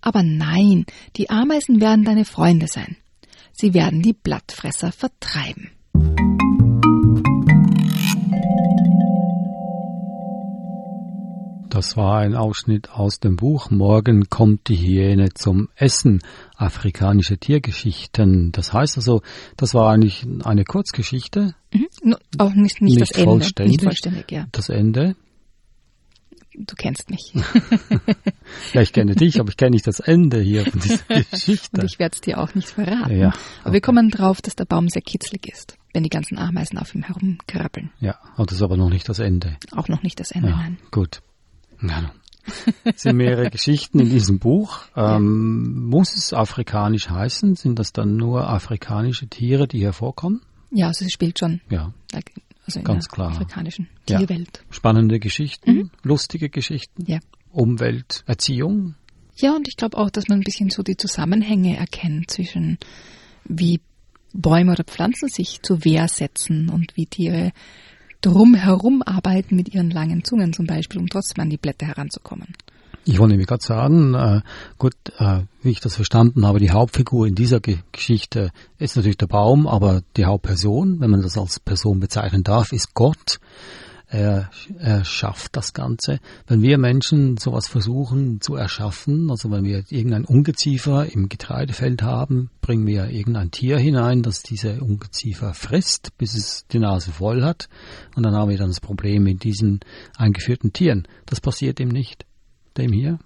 Aber 0.00 0.22
nein, 0.22 0.84
die 1.16 1.30
Ameisen 1.30 1.80
werden 1.80 2.04
deine 2.04 2.24
Freunde 2.24 2.66
sein. 2.66 2.96
Sie 3.52 3.74
werden 3.74 4.02
die 4.02 4.12
Blattfresser 4.14 4.92
vertreiben. 4.92 5.70
Da 11.68 11.78
Das 11.78 11.96
war 11.96 12.18
ein 12.18 12.34
Ausschnitt 12.34 12.90
aus 12.90 13.18
dem 13.18 13.36
Buch 13.36 13.70
Morgen 13.70 14.28
kommt 14.28 14.68
die 14.68 14.76
Hyäne 14.76 15.30
zum 15.34 15.68
Essen. 15.74 16.20
Afrikanische 16.56 17.38
Tiergeschichten. 17.38 18.52
Das 18.52 18.72
heißt 18.72 18.96
also, 18.98 19.22
das 19.56 19.74
war 19.74 19.90
eigentlich 19.90 20.26
eine 20.44 20.64
Kurzgeschichte. 20.64 21.54
Mhm. 21.72 22.16
Auch 22.38 22.54
nicht, 22.54 22.80
nicht, 22.82 22.98
Nicht 22.98 23.00
das 23.00 23.10
Ende. 23.12 23.30
vollständig. 23.30 23.72
Nicht 23.72 23.84
vollständig, 23.84 24.30
ja. 24.30 24.46
Das 24.52 24.68
Ende. 24.68 25.16
Du 26.56 26.74
kennst 26.76 27.10
mich. 27.10 27.32
Ja, 28.74 28.82
ich 28.82 28.92
kenne 28.92 29.14
dich, 29.14 29.40
aber 29.40 29.48
ich 29.48 29.56
kenne 29.56 29.70
nicht 29.70 29.86
das 29.86 29.98
Ende 30.00 30.40
hier 30.40 30.64
von 30.66 30.80
dieser 30.80 31.02
Und 31.08 31.30
Geschichte. 31.30 31.84
ich 31.86 31.98
werde 31.98 32.14
es 32.14 32.20
dir 32.20 32.38
auch 32.38 32.54
nicht 32.54 32.68
verraten. 32.68 33.16
Ja, 33.16 33.32
Aber 33.64 33.72
wir 33.72 33.80
kommen 33.80 34.10
drauf, 34.10 34.42
dass 34.42 34.56
der 34.56 34.64
Baum 34.66 34.88
sehr 34.88 35.00
kitzlig 35.02 35.48
ist, 35.48 35.76
wenn 35.94 36.02
die 36.02 36.10
ganzen 36.10 36.38
Ameisen 36.38 36.78
auf 36.78 36.94
ihm 36.94 37.02
herumkrabbeln. 37.02 37.90
Ja, 38.00 38.18
und 38.36 38.50
das 38.50 38.58
ist 38.58 38.62
aber 38.62 38.76
noch 38.76 38.90
nicht 38.90 39.08
das 39.08 39.18
Ende. 39.20 39.56
Auch 39.74 39.88
noch 39.88 40.02
nicht 40.02 40.20
das 40.20 40.30
Ende, 40.32 40.50
Ja, 40.50 40.56
nein. 40.56 40.78
gut. 40.90 41.22
Ja. 41.80 42.12
Es 42.84 43.02
sind 43.02 43.16
mehrere 43.16 43.50
Geschichten 43.50 44.00
in 44.00 44.10
diesem 44.10 44.38
Buch. 44.40 44.80
Ähm, 44.96 45.86
muss 45.86 46.16
es 46.16 46.34
afrikanisch 46.34 47.08
heißen? 47.08 47.54
Sind 47.54 47.78
das 47.78 47.92
dann 47.92 48.16
nur 48.16 48.48
afrikanische 48.50 49.28
Tiere, 49.28 49.68
die 49.68 49.78
hier 49.78 49.92
vorkommen? 49.92 50.42
Ja, 50.72 50.88
also 50.88 51.04
es 51.04 51.12
spielt 51.12 51.38
schon 51.38 51.60
Ja, 51.70 51.92
also 52.76 52.90
in 52.90 52.94
Ganz 52.94 53.08
der 53.08 53.14
klar. 53.14 53.30
afrikanischen 53.32 53.88
Ja. 54.08 54.18
Tierwelt. 54.18 54.64
spannende 54.70 55.18
Geschichten, 55.20 55.90
lustige 56.02 56.48
Geschichten, 56.50 57.04
Ja. 57.06 57.18
Umwelt, 57.50 58.24
Erziehung. 58.26 58.94
Ja, 59.36 59.54
und 59.54 59.68
ich 59.68 59.76
glaube 59.76 59.98
auch, 59.98 60.10
dass 60.10 60.28
man 60.28 60.38
ein 60.40 60.44
bisschen 60.44 60.70
so 60.70 60.82
die 60.82 60.96
Zusammenhänge 60.96 61.76
erkennt 61.76 62.30
zwischen 62.30 62.78
wie 63.44 63.80
Bäume 64.34 64.72
oder 64.72 64.84
Pflanzen 64.84 65.28
sich 65.28 65.60
zur 65.62 65.84
Wehr 65.84 66.08
setzen 66.08 66.70
und 66.70 66.96
wie 66.96 67.06
Tiere 67.06 67.52
drumherum 68.22 69.02
arbeiten 69.04 69.56
mit 69.56 69.74
ihren 69.74 69.90
langen 69.90 70.24
Zungen 70.24 70.52
zum 70.52 70.66
Beispiel, 70.66 71.00
um 71.00 71.08
trotzdem 71.08 71.42
an 71.42 71.50
die 71.50 71.56
Blätter 71.58 71.86
heranzukommen. 71.86 72.54
Ich 73.04 73.18
wollte 73.18 73.32
nämlich 73.32 73.48
gerade 73.48 73.64
sagen, 73.64 74.14
äh, 74.14 74.42
gut, 74.78 74.94
äh, 75.18 75.40
wie 75.62 75.70
ich 75.70 75.80
das 75.80 75.96
verstanden 75.96 76.46
habe, 76.46 76.60
die 76.60 76.70
Hauptfigur 76.70 77.26
in 77.26 77.34
dieser 77.34 77.58
Ge 77.58 77.78
Geschichte 77.90 78.52
ist 78.78 78.94
natürlich 78.96 79.16
der 79.16 79.26
Baum, 79.26 79.66
aber 79.66 80.02
die 80.16 80.24
Hauptperson, 80.24 81.00
wenn 81.00 81.10
man 81.10 81.22
das 81.22 81.36
als 81.36 81.58
Person 81.58 81.98
bezeichnen 81.98 82.44
darf, 82.44 82.72
ist 82.72 82.94
Gott. 82.94 83.40
Er, 84.06 84.50
er 84.78 85.06
schafft 85.06 85.56
das 85.56 85.72
Ganze. 85.72 86.20
Wenn 86.46 86.60
wir 86.60 86.76
Menschen 86.76 87.38
sowas 87.38 87.66
versuchen 87.66 88.42
zu 88.42 88.56
erschaffen, 88.56 89.30
also 89.30 89.50
wenn 89.50 89.64
wir 89.64 89.84
irgendein 89.88 90.26
Ungeziefer 90.26 91.10
im 91.10 91.30
Getreidefeld 91.30 92.02
haben, 92.02 92.50
bringen 92.60 92.86
wir 92.86 93.08
irgendein 93.08 93.50
Tier 93.50 93.78
hinein, 93.78 94.22
das 94.22 94.42
diese 94.42 94.82
Ungeziefer 94.82 95.54
frisst, 95.54 96.16
bis 96.18 96.34
es 96.34 96.66
die 96.70 96.78
Nase 96.78 97.10
voll 97.10 97.42
hat. 97.42 97.70
Und 98.14 98.22
dann 98.24 98.34
haben 98.34 98.50
wir 98.50 98.58
dann 98.58 98.68
das 98.68 98.80
Problem 98.80 99.22
mit 99.24 99.44
diesen 99.44 99.80
eingeführten 100.16 100.74
Tieren. 100.74 101.08
Das 101.24 101.40
passiert 101.40 101.80
ihm 101.80 101.88
nicht. 101.88 102.26
Dem 102.76 102.92
hier? 102.92 103.18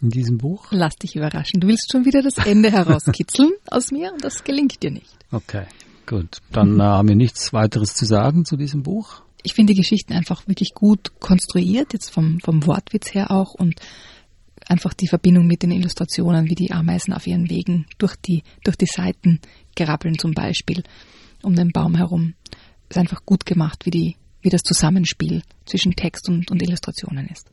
In 0.00 0.10
diesem 0.10 0.38
Buch? 0.38 0.66
Lass 0.70 0.96
dich 0.96 1.16
überraschen. 1.16 1.60
Du 1.60 1.66
willst 1.66 1.90
schon 1.90 2.04
wieder 2.04 2.22
das 2.22 2.38
Ende 2.38 2.70
herauskitzeln 2.70 3.52
aus 3.70 3.90
mir 3.90 4.12
und 4.12 4.24
das 4.24 4.44
gelingt 4.44 4.82
dir 4.82 4.92
nicht. 4.92 5.16
Okay, 5.32 5.66
gut. 6.06 6.38
Dann 6.52 6.78
äh, 6.78 6.84
haben 6.84 7.08
wir 7.08 7.16
nichts 7.16 7.52
weiteres 7.52 7.94
zu 7.94 8.04
sagen 8.04 8.44
zu 8.44 8.56
diesem 8.56 8.82
Buch. 8.82 9.22
Ich 9.42 9.54
finde 9.54 9.72
die 9.72 9.80
Geschichten 9.80 10.12
einfach 10.12 10.46
wirklich 10.46 10.72
gut 10.74 11.18
konstruiert, 11.20 11.92
jetzt 11.92 12.10
vom, 12.10 12.38
vom 12.40 12.66
Wortwitz 12.66 13.14
her 13.14 13.30
auch 13.30 13.54
und 13.54 13.80
einfach 14.66 14.94
die 14.94 15.08
Verbindung 15.08 15.46
mit 15.46 15.62
den 15.62 15.70
Illustrationen, 15.70 16.48
wie 16.48 16.54
die 16.54 16.72
Ameisen 16.72 17.12
auf 17.12 17.26
ihren 17.26 17.48
Wegen 17.48 17.86
durch 17.98 18.16
die, 18.16 18.42
durch 18.64 18.76
die 18.76 18.86
Seiten 18.86 19.40
grabbeln 19.74 20.18
zum 20.18 20.32
Beispiel 20.32 20.82
um 21.42 21.54
den 21.54 21.70
Baum 21.70 21.96
herum. 21.96 22.34
Ist 22.88 22.98
einfach 22.98 23.24
gut 23.24 23.46
gemacht, 23.46 23.84
wie 23.86 23.90
die, 23.90 24.16
wie 24.42 24.50
das 24.50 24.62
Zusammenspiel 24.62 25.42
zwischen 25.66 25.94
Text 25.94 26.28
und, 26.28 26.50
und 26.50 26.62
Illustrationen 26.62 27.28
ist. 27.28 27.50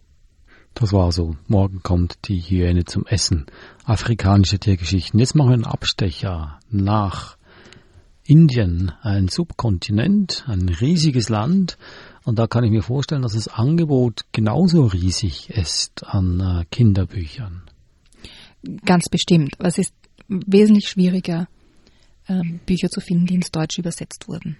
Das 0.75 0.91
war 0.91 1.13
so. 1.13 1.38
Morgen 1.48 1.82
kommt 1.84 2.27
die 2.27 2.39
Hyäne 2.39 2.84
zum 2.84 3.05
Essen. 3.08 3.46
Afrikanische 3.86 4.60
Tiergeschichten. 4.60 5.20
Jetzt 5.20 5.34
machen 5.34 5.50
wir 5.50 5.53
einen 5.53 5.65
Abstecher 5.65 6.60
nach 6.70 7.38
Indien, 8.25 8.91
ein 9.01 9.29
Subkontinent, 9.29 10.44
ein 10.48 10.67
riesiges 10.67 11.29
Land. 11.29 11.77
Und 12.25 12.39
da 12.39 12.48
kann 12.48 12.65
ich 12.65 12.72
mir 12.72 12.82
vorstellen, 12.82 13.22
dass 13.22 13.34
das 13.34 13.48
Angebot 13.48 14.25
genauso 14.34 14.84
riesig 14.84 15.50
ist 15.50 16.03
an 16.05 16.41
äh, 16.41 16.65
Kinderbüchern. 16.70 17.63
Ganz 18.84 19.08
bestimmt. 19.10 19.55
Es 19.60 19.77
ist 19.77 19.94
wesentlich 20.27 20.89
schwieriger, 20.89 21.48
ähm, 22.27 22.60
Bücher 22.65 22.89
zu 22.89 23.00
finden, 23.00 23.27
die 23.27 23.36
ins 23.36 23.51
Deutsche 23.51 23.79
übersetzt 23.79 24.27
wurden. 24.27 24.58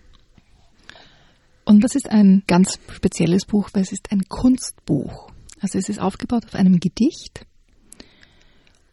Und 1.66 1.84
das 1.84 1.96
ist 1.96 2.10
ein 2.10 2.44
ganz 2.48 2.80
spezielles 2.94 3.46
Buch, 3.46 3.70
weil 3.74 3.82
es 3.82 3.92
ist 3.92 4.12
ein 4.12 4.22
Kunstbuch. 4.30 5.35
Also 5.66 5.80
es 5.80 5.90
ist 5.90 6.00
aufgebaut 6.00 6.46
auf 6.46 6.54
einem 6.54 6.80
Gedicht 6.80 7.44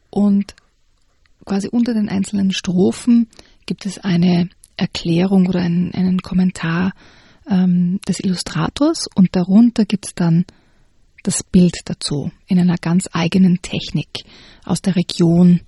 und 0.08 0.54
quasi 1.44 1.68
unter 1.68 1.92
den 1.92 2.08
einzelnen 2.08 2.50
Strophen 2.50 3.28
gibt 3.66 3.84
es 3.84 3.98
eine 3.98 4.48
Erklärung 4.78 5.48
oder 5.48 5.60
einen, 5.60 5.92
einen 5.92 6.20
Kommentar 6.20 6.94
ähm, 7.46 8.00
des 8.08 8.20
Illustrators 8.20 9.06
und 9.14 9.36
darunter 9.36 9.84
gibt 9.84 10.06
es 10.06 10.14
dann 10.14 10.46
das 11.22 11.42
Bild 11.42 11.76
dazu 11.84 12.32
in 12.46 12.58
einer 12.58 12.78
ganz 12.78 13.06
eigenen 13.12 13.60
Technik 13.60 14.24
aus 14.64 14.80
der 14.80 14.96
Region, 14.96 15.60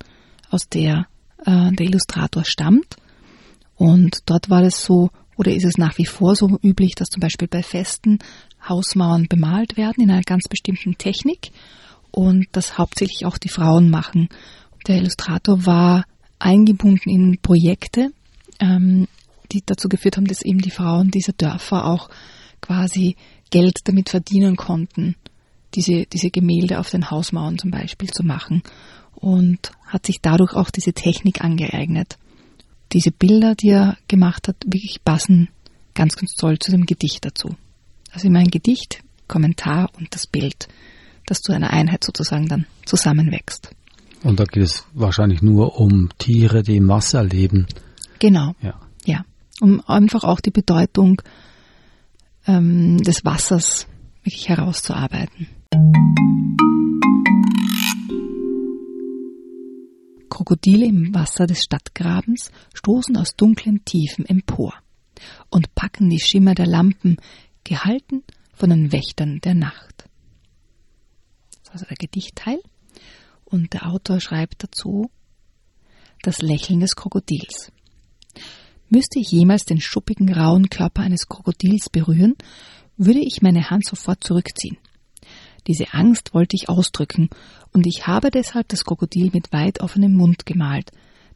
aus 0.49 0.71
der 0.71 1.07
äh, 1.45 1.71
der 1.73 1.87
Illustrator 1.87 2.47
stammt. 2.47 2.97
Und 3.77 4.21
dort 4.25 4.49
war 4.49 4.63
es 4.63 4.83
so, 4.83 5.11
oder 5.37 5.53
ist 5.53 5.65
es 5.65 5.79
nach 5.79 5.99
wie 5.99 6.07
vor 6.07 6.37
so 6.37 6.59
üblich, 6.63 6.95
dass 6.97 7.09
zum 7.09 7.21
Beispiel 7.21 7.49
bei 7.49 7.63
Festen 7.63 8.19
Hausmauern 8.69 9.27
bemalt 9.29 9.77
werden 9.77 10.03
in 10.03 10.11
einer 10.11 10.23
ganz 10.23 10.49
bestimmten 10.49 10.97
Technik 10.97 11.51
und 12.11 12.47
das 12.53 12.79
hauptsächlich 12.79 13.27
auch 13.27 13.39
die 13.39 13.49
Frauen 13.49 13.91
machen. 13.91 14.29
Der 14.87 14.97
Illustrator 14.97 15.67
war 15.67 16.05
eingebunden 16.39 17.11
in 17.11 17.39
Projekte, 17.41 18.13
ähm, 18.61 19.09
die 19.53 19.63
dazu 19.65 19.89
geführt 19.89 20.17
haben, 20.17 20.27
dass 20.27 20.43
eben 20.43 20.61
die 20.61 20.71
Frauen 20.71 21.11
dieser 21.11 21.33
Dörfer 21.33 21.87
auch 21.87 22.09
quasi 22.61 23.17
Geld 23.51 23.81
damit 23.85 24.11
verdienen 24.11 24.57
konnten, 24.57 25.17
diese, 25.75 26.07
diese 26.07 26.31
Gemälde 26.31 26.79
auf 26.79 26.91
den 26.91 27.11
Hausmauern 27.11 27.59
zum 27.59 27.71
Beispiel 27.71 28.09
zu 28.11 28.25
machen 28.25 28.63
und 29.15 29.73
hat 29.87 30.07
sich 30.07 30.21
dadurch 30.21 30.55
auch 30.55 30.71
diese 30.71 30.93
Technik 30.93 31.43
angeeignet. 31.43 32.19
Diese 32.95 33.11
Bilder, 33.11 33.55
die 33.55 33.71
er 33.71 33.99
gemacht 34.09 34.49
hat, 34.49 34.57
wirklich 34.65 35.05
passen 35.05 35.49
ganz, 35.95 36.17
ganz 36.17 36.35
toll 36.35 36.59
zu 36.59 36.71
dem 36.71 36.87
Gedicht 36.87 37.25
dazu. 37.25 37.57
Also 38.13 38.29
immer 38.29 38.39
ein 38.39 38.51
Gedicht, 38.51 39.03
Kommentar 39.27 39.91
und 39.99 40.15
das 40.15 40.27
Bild, 40.27 40.69
das 41.27 41.41
zu 41.41 41.53
einer 41.53 41.71
Einheit 41.71 42.05
sozusagen 42.05 42.47
dann 42.47 42.67
zusammenwächst. 42.85 43.71
Und 44.23 44.41
da 44.41 44.45
geht 44.45 44.63
es 44.63 44.87
wahrscheinlich 44.95 45.43
nur 45.43 45.79
um 45.79 46.09
Tiere, 46.19 46.63
die 46.63 46.77
im 46.77 46.89
Wasser 46.89 47.25
leben. 47.25 47.67
Genau, 48.21 48.55
Ja. 48.63 48.81
ja. 49.05 49.25
Um 49.61 49.81
einfach 49.87 50.25
auch 50.25 50.41
die 50.41 50.51
Bedeutung 50.51 51.21
ähm, 52.47 52.99
des 52.99 53.25
Wassers 53.25 53.87
wirklich 54.25 54.49
herauszuarbeiten. 54.49 55.49
Krokodile 60.35 60.87
im 60.87 61.15
Wasser 61.15 61.47
des 61.47 61.63
Stadtgrabens 61.63 62.51
stoßen 62.75 63.17
aus 63.17 63.37
dunklen 63.37 63.85
Tiefen 63.85 64.27
empor 64.27 64.75
und 65.49 65.77
packen 65.77 66.11
die 66.11 66.19
Schimmer 66.19 66.57
der 66.57 66.67
Lampen, 66.67 67.19
gehalten 67.63 68.25
von 68.53 68.71
den 68.71 68.91
Wächtern 68.91 69.41
der 69.45 69.55
Nacht. 69.55 70.07
Das 71.53 71.63
ist 71.63 71.71
also 71.71 71.87
der 71.87 71.97
Gedichtteil. 71.97 72.59
Und 73.45 73.75
der 73.75 73.87
Autor 73.87 74.19
schreibt 74.19 74.65
dazu 74.65 75.09
das 76.25 76.43
Lächeln 76.43 76.81
des 76.81 76.97
Krokodils. 76.97 77.71
Müsste 78.89 79.21
ich 79.21 79.31
jemals 79.31 79.65
den 79.65 79.81
schuppigen, 79.81 80.35
rauen 80.35 80.69
Körper 80.69 81.03
eines 81.03 81.29
Krokodils 81.29 81.89
berühren, 81.91 82.35
würde 82.97 83.21
ich 83.21 83.41
meine 83.41 83.71
Hand 83.71 83.87
sofort 83.87 84.25
zurückziehen. 84.25 84.79
Diese 85.67 85.95
Angst 85.95 86.35
wollte 86.35 86.57
ich 86.57 86.69
ausdrücken, 86.69 87.31
und 87.73 87.87
ich 87.87 88.07
habe 88.07 88.31
deshalb 88.31 88.69
das 88.69 88.85
Krokodil 88.85 89.31
mit 89.33 89.53
weit 89.53 89.81
offenem 89.81 90.15
Mund 90.15 90.47
gemalt. 90.47 90.93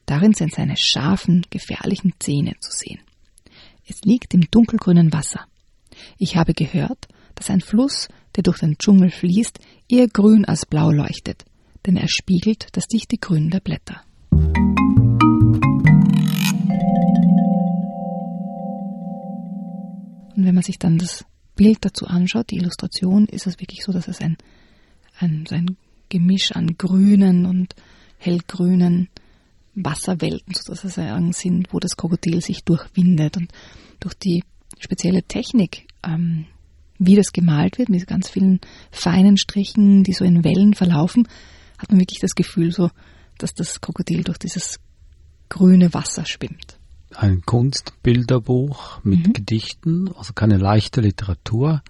Darin 0.07 0.35
sind 0.35 0.55
seine 0.55 0.77
scharfen, 0.77 1.47
gefährlichen 1.51 2.15
Zähne 2.19 2.55
zu 2.61 2.71
sehen. 2.71 3.01
Es 3.87 4.03
liegt 4.03 4.35
im 4.35 4.51
dunkelgrünen 4.51 5.13
Wasser. 5.13 5.47
Ich 6.19 6.37
habe 6.37 6.55
gehört, 6.55 7.09
dass 7.35 7.51
ein 7.51 7.61
Fluss, 7.61 8.09
der 8.37 8.43
durch 8.43 8.59
den 8.59 8.77
Dschungel 8.79 9.11
fließt, 9.11 9.59
eher 9.89 10.09
grün 10.09 10.45
als 10.45 10.67
blau 10.67 10.91
leuchtet, 10.91 11.45
denn 11.87 11.97
er 11.97 12.09
spiegelt 12.09 12.69
das 12.73 12.87
dichte 12.87 13.17
Grün 13.17 13.51
der 13.51 13.61
Blätter. 13.61 14.03
Und 20.37 20.45
wenn 20.45 20.55
man 20.55 20.63
sich 20.63 20.79
dann 20.79 20.99
das 20.99 21.25
Bild 21.59 21.79
dazu 21.81 22.07
anschaut, 22.07 22.51
die 22.51 22.57
Illustration, 22.57 23.27
ist 23.27 23.47
es 23.49 23.59
wirklich 23.59 23.83
so, 23.85 23.93
dass 23.93 24.07
es 24.07 24.21
ein, 24.21 24.39
ein, 25.19 25.45
so 25.47 25.57
ein 25.57 25.77
Gemisch 26.09 26.53
an 26.53 26.79
grünen 26.79 27.45
und 27.45 27.75
hellgrünen 28.17 29.09
Wasserwelten 29.75 30.55
sozusagen 30.55 31.33
sind, 31.33 31.73
wo 31.73 31.81
das 31.81 31.97
Krokodil 31.97 32.41
sich 32.41 32.65
durchwindet. 32.65 33.37
Und 33.37 33.51
durch 33.99 34.15
die 34.15 34.45
spezielle 34.79 35.25
Technik, 35.25 35.89
ähm, 36.07 36.47
wie 36.99 37.17
das 37.17 37.33
gemalt 37.33 37.79
wird, 37.79 37.89
mit 37.89 38.07
ganz 38.07 38.31
vielen 38.31 38.61
feinen 38.93 39.37
Strichen, 39.37 40.05
die 40.05 40.13
so 40.13 40.25
in 40.25 40.45
Wellen 40.45 40.75
verlaufen, 40.75 41.27
hat 41.77 41.91
man 41.91 42.01
wirklich 42.01 42.21
das 42.21 42.37
Gefühl 42.37 42.71
so, 42.71 42.91
dass 43.37 43.53
das 43.53 43.81
Krokodil 43.81 44.23
durch 44.23 44.39
dieses 44.39 44.79
grüne 45.49 45.93
Wasser 45.93 46.25
schwimmt. 46.25 46.78
Ein 47.15 47.43
Kunstbilderbuch 47.43 49.03
mit 49.03 49.29
mhm. 49.29 49.33
Gedichten, 49.33 50.11
also 50.17 50.33
keine 50.35 50.59
leichte 50.59 51.01
Literatur, 51.01 51.83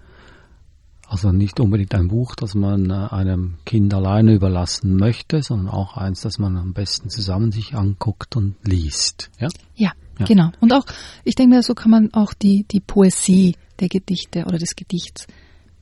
also 1.09 1.31
nicht 1.31 1.59
unbedingt 1.59 1.95
ein 1.95 2.07
Buch, 2.07 2.35
das 2.35 2.53
man 2.53 2.91
äh, 2.91 2.93
einem 2.93 3.55
Kind 3.65 3.93
alleine 3.93 4.33
überlassen 4.33 4.95
möchte, 4.95 5.41
sondern 5.41 5.69
auch 5.69 5.97
eins, 5.97 6.21
das 6.21 6.37
man 6.37 6.55
am 6.55 6.73
besten 6.73 7.09
zusammen 7.09 7.51
sich 7.51 7.73
anguckt 7.73 8.35
und 8.35 8.55
liest. 8.63 9.31
Ja, 9.39 9.49
ja, 9.75 9.91
ja. 10.19 10.25
genau. 10.27 10.51
Und 10.59 10.71
auch, 10.71 10.85
ich 11.23 11.33
denke 11.33 11.55
mir, 11.55 11.63
so 11.63 11.73
kann 11.73 11.89
man 11.89 12.13
auch 12.13 12.33
die, 12.33 12.63
die 12.69 12.79
Poesie 12.79 13.55
der 13.79 13.89
Gedichte 13.89 14.45
oder 14.45 14.59
des 14.59 14.75
Gedichts 14.75 15.25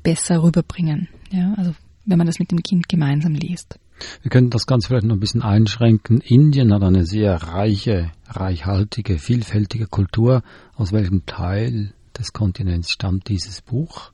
besser 0.02 0.42
rüberbringen. 0.42 1.10
Ja, 1.30 1.54
also 1.56 1.74
wenn 2.06 2.18
man 2.18 2.28
das 2.28 2.40
mit 2.40 2.52
dem 2.52 2.64
Kind 2.64 2.88
gemeinsam 2.88 3.34
liest. 3.34 3.78
Wir 4.22 4.30
können 4.30 4.50
das 4.50 4.66
Ganze 4.66 4.88
vielleicht 4.88 5.06
noch 5.06 5.16
ein 5.16 5.20
bisschen 5.20 5.42
einschränken. 5.42 6.22
Indien 6.22 6.74
hat 6.74 6.84
eine 6.84 7.06
sehr 7.06 7.36
reiche, 7.36 8.12
reichhaltige, 8.28 9.20
vielfältige 9.20 9.88
Kultur. 9.88 10.44
Aus 10.76 10.92
welchem 10.92 11.26
Teil 11.26 11.94
des 12.18 12.34
Kontinents 12.34 12.92
stammt 12.92 13.28
dieses 13.30 13.62
Buch? 13.62 14.12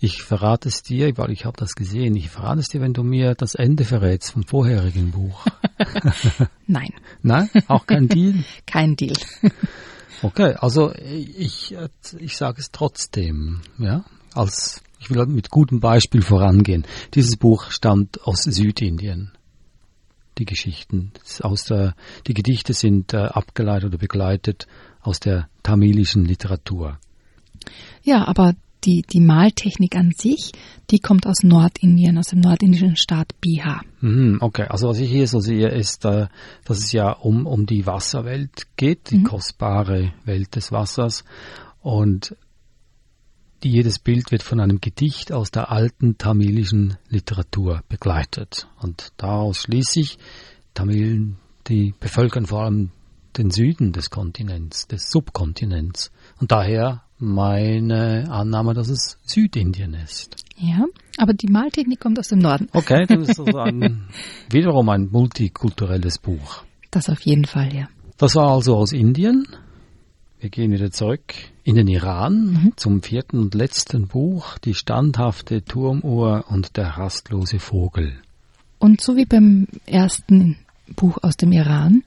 Ich 0.00 0.22
verrate 0.22 0.68
es 0.68 0.82
dir, 0.82 1.16
weil 1.18 1.32
ich 1.32 1.44
habe 1.44 1.56
das 1.56 1.74
gesehen. 1.74 2.14
Ich 2.14 2.30
verrate 2.30 2.60
es 2.60 2.68
dir, 2.68 2.80
wenn 2.80 2.92
du 2.92 3.02
mir 3.02 3.34
das 3.34 3.56
Ende 3.56 3.84
verrätst 3.84 4.30
vom 4.30 4.44
vorherigen 4.44 5.10
Buch. 5.10 5.44
Nein. 6.68 6.90
Nein? 7.22 7.50
Auch 7.66 7.84
kein 7.86 8.06
Deal? 8.06 8.34
kein 8.66 8.94
Deal. 8.94 9.16
okay, 10.22 10.54
also 10.54 10.94
ich, 10.94 11.76
ich 12.16 12.36
sage 12.36 12.60
es 12.60 12.70
trotzdem, 12.70 13.62
ja, 13.78 14.04
als 14.34 14.82
ich 14.98 15.10
will 15.10 15.24
mit 15.26 15.50
gutem 15.50 15.80
Beispiel 15.80 16.22
vorangehen. 16.22 16.86
Dieses 17.14 17.36
Buch 17.36 17.70
stammt 17.70 18.22
aus 18.26 18.42
Südindien. 18.42 19.32
Die 20.38 20.44
Geschichten 20.44 21.12
aus 21.42 21.64
der, 21.64 21.94
die 22.26 22.34
Gedichte 22.34 22.72
sind 22.72 23.12
äh, 23.12 23.18
abgeleitet 23.18 23.88
oder 23.88 23.98
begleitet 23.98 24.66
aus 25.00 25.18
der 25.18 25.48
tamilischen 25.62 26.24
Literatur. 26.24 26.98
Ja, 28.02 28.26
aber 28.26 28.54
die, 28.84 29.02
die 29.02 29.20
Maltechnik 29.20 29.96
an 29.96 30.12
sich, 30.16 30.52
die 30.90 31.00
kommt 31.00 31.26
aus 31.26 31.42
Nordindien, 31.42 32.18
aus 32.18 32.26
dem 32.26 32.40
nordindischen 32.40 32.96
Staat 32.96 33.40
Bihar. 33.40 33.82
Mhm, 34.00 34.38
okay, 34.40 34.66
also 34.68 34.88
was 34.88 35.00
ich 35.00 35.10
hier 35.10 35.26
so 35.26 35.40
sehe, 35.40 35.68
ist, 35.68 36.04
äh, 36.04 36.28
dass 36.64 36.78
es 36.78 36.92
ja 36.92 37.10
um, 37.10 37.46
um 37.46 37.66
die 37.66 37.86
Wasserwelt 37.86 38.68
geht, 38.76 39.10
die 39.10 39.18
mhm. 39.18 39.24
kostbare 39.24 40.12
Welt 40.24 40.54
des 40.54 40.70
Wassers. 40.70 41.24
Und 41.80 42.36
jedes 43.64 43.98
Bild 43.98 44.30
wird 44.30 44.42
von 44.42 44.60
einem 44.60 44.80
Gedicht 44.80 45.32
aus 45.32 45.50
der 45.50 45.70
alten 45.70 46.18
tamilischen 46.18 46.96
Literatur 47.08 47.82
begleitet. 47.88 48.68
Und 48.80 49.12
daraus 49.16 49.62
schließe 49.62 50.00
ich, 50.00 50.18
Tamilen, 50.74 51.38
die 51.66 51.94
bevölkern 51.98 52.46
vor 52.46 52.64
allem 52.64 52.90
den 53.36 53.50
Süden 53.50 53.92
des 53.92 54.10
Kontinents, 54.10 54.86
des 54.86 55.10
Subkontinents. 55.10 56.12
Und 56.40 56.52
daher 56.52 57.02
meine 57.18 58.30
Annahme, 58.30 58.74
dass 58.74 58.88
es 58.88 59.18
Südindien 59.24 59.94
ist. 59.94 60.36
Ja, 60.56 60.84
aber 61.16 61.32
die 61.32 61.48
Maltechnik 61.48 62.00
kommt 62.00 62.18
aus 62.18 62.28
dem 62.28 62.38
Norden. 62.38 62.68
Okay, 62.72 63.06
das 63.06 63.28
ist 63.28 63.40
also 63.40 63.58
ein, 63.58 64.08
wiederum 64.50 64.88
ein 64.88 65.08
multikulturelles 65.10 66.18
Buch. 66.18 66.62
Das 66.90 67.08
auf 67.08 67.20
jeden 67.22 67.44
Fall, 67.44 67.74
ja. 67.74 67.88
Das 68.16 68.34
war 68.34 68.52
also 68.52 68.76
aus 68.76 68.92
Indien. 68.92 69.46
Wir 70.40 70.50
gehen 70.50 70.70
wieder 70.70 70.92
zurück 70.92 71.34
in 71.64 71.74
den 71.74 71.88
Iran 71.88 72.52
mhm. 72.52 72.72
zum 72.76 73.02
vierten 73.02 73.40
und 73.40 73.54
letzten 73.54 74.06
Buch, 74.06 74.58
die 74.58 74.74
standhafte 74.74 75.64
Turmuhr 75.64 76.44
und 76.48 76.76
der 76.76 76.90
rastlose 76.90 77.58
Vogel. 77.58 78.14
Und 78.78 79.00
so 79.00 79.16
wie 79.16 79.24
beim 79.24 79.66
ersten 79.84 80.56
Buch 80.94 81.18
aus 81.22 81.36
dem 81.36 81.50
Iran 81.50 82.04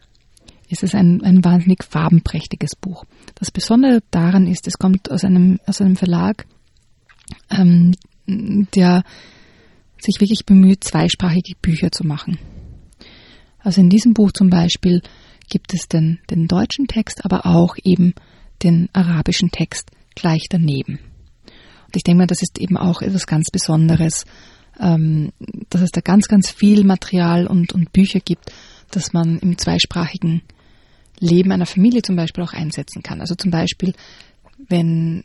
ist 0.70 0.82
es 0.82 0.96
ein, 0.96 1.22
ein 1.24 1.44
wahnsinnig 1.44 1.84
farbenprächtiges 1.84 2.78
Buch. 2.78 3.04
Das 3.36 3.52
Besondere 3.52 4.02
daran 4.12 4.48
ist, 4.48 4.66
es 4.66 4.78
kommt 4.78 5.12
aus 5.12 5.26
einem, 5.26 5.60
aus 5.66 5.82
einem 5.82 5.98
Verlag, 5.98 6.46
ähm, 7.50 7.94
der 8.28 9.04
sich 10.00 10.22
wirklich 10.22 10.46
bemüht, 10.46 10.86
zweisprachige 10.86 11.56
Bücher 11.62 11.92
zu 11.92 12.08
machen. 12.08 12.40
Also 13.60 13.82
in 13.82 13.90
diesem 13.90 14.14
Buch 14.14 14.32
zum 14.32 14.50
Beispiel 14.50 15.02
gibt 15.52 15.76
es 15.76 15.88
den, 15.88 16.20
den 16.32 16.48
deutschen 16.48 16.88
Text, 16.88 17.24
aber 17.26 17.46
auch 17.46 17.76
eben 17.84 18.16
den 18.64 18.90
arabischen 18.94 19.52
Text 19.52 19.92
gleich 20.16 20.48
daneben. 20.50 21.00
Und 21.86 21.96
ich 21.96 22.04
denke 22.04 22.20
mal, 22.20 22.28
das 22.28 22.42
ist 22.42 22.58
eben 22.58 22.78
auch 22.78 23.02
etwas 23.02 23.28
ganz 23.28 23.52
Besonderes, 23.52 24.26
ähm, 24.80 25.32
dass 25.70 25.82
es 25.82 25.92
da 25.92 26.02
ganz, 26.02 26.28
ganz 26.28 26.50
viel 26.50 26.84
Material 26.84 27.46
und, 27.46 27.74
und 27.74 27.92
Bücher 27.92 28.22
gibt, 28.22 28.52
dass 28.90 29.14
man 29.14 29.40
im 29.40 29.58
zweisprachigen 29.58 30.42
Leben 31.20 31.52
einer 31.52 31.66
Familie 31.66 32.02
zum 32.02 32.16
Beispiel 32.16 32.44
auch 32.44 32.54
einsetzen 32.54 33.04
kann. 33.04 33.20
Also 33.20 33.36
zum 33.36 33.52
Beispiel, 33.52 33.94
wenn, 34.70 35.24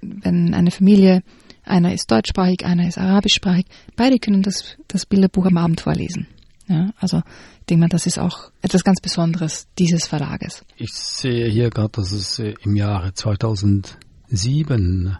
wenn 0.00 0.52
eine 0.52 0.70
Familie, 0.70 1.22
einer 1.64 1.94
ist 1.94 2.10
deutschsprachig, 2.10 2.64
einer 2.64 2.88
ist 2.88 2.98
arabischsprachig, 2.98 3.66
beide 3.94 4.18
können 4.18 4.42
das, 4.42 4.76
das 4.88 5.06
Bilderbuch 5.06 5.46
am 5.46 5.58
Abend 5.58 5.80
vorlesen. 5.80 6.26
Ja, 6.68 6.90
also 6.98 7.22
ich 7.60 7.66
denke 7.66 7.80
mal, 7.80 7.88
das 7.88 8.06
ist 8.06 8.18
auch 8.18 8.50
etwas 8.60 8.84
ganz 8.84 9.00
Besonderes 9.00 9.66
dieses 9.78 10.06
Verlages. 10.06 10.64
Ich 10.76 10.92
sehe 10.92 11.48
hier 11.48 11.70
gerade, 11.70 11.92
dass 11.92 12.12
es 12.12 12.38
äh, 12.38 12.54
im 12.62 12.76
Jahre 12.76 13.14
2007 13.14 15.16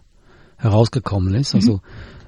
herausgekommen 0.58 1.34
ist. 1.34 1.54
Also 1.54 1.74
mhm. 1.74 1.80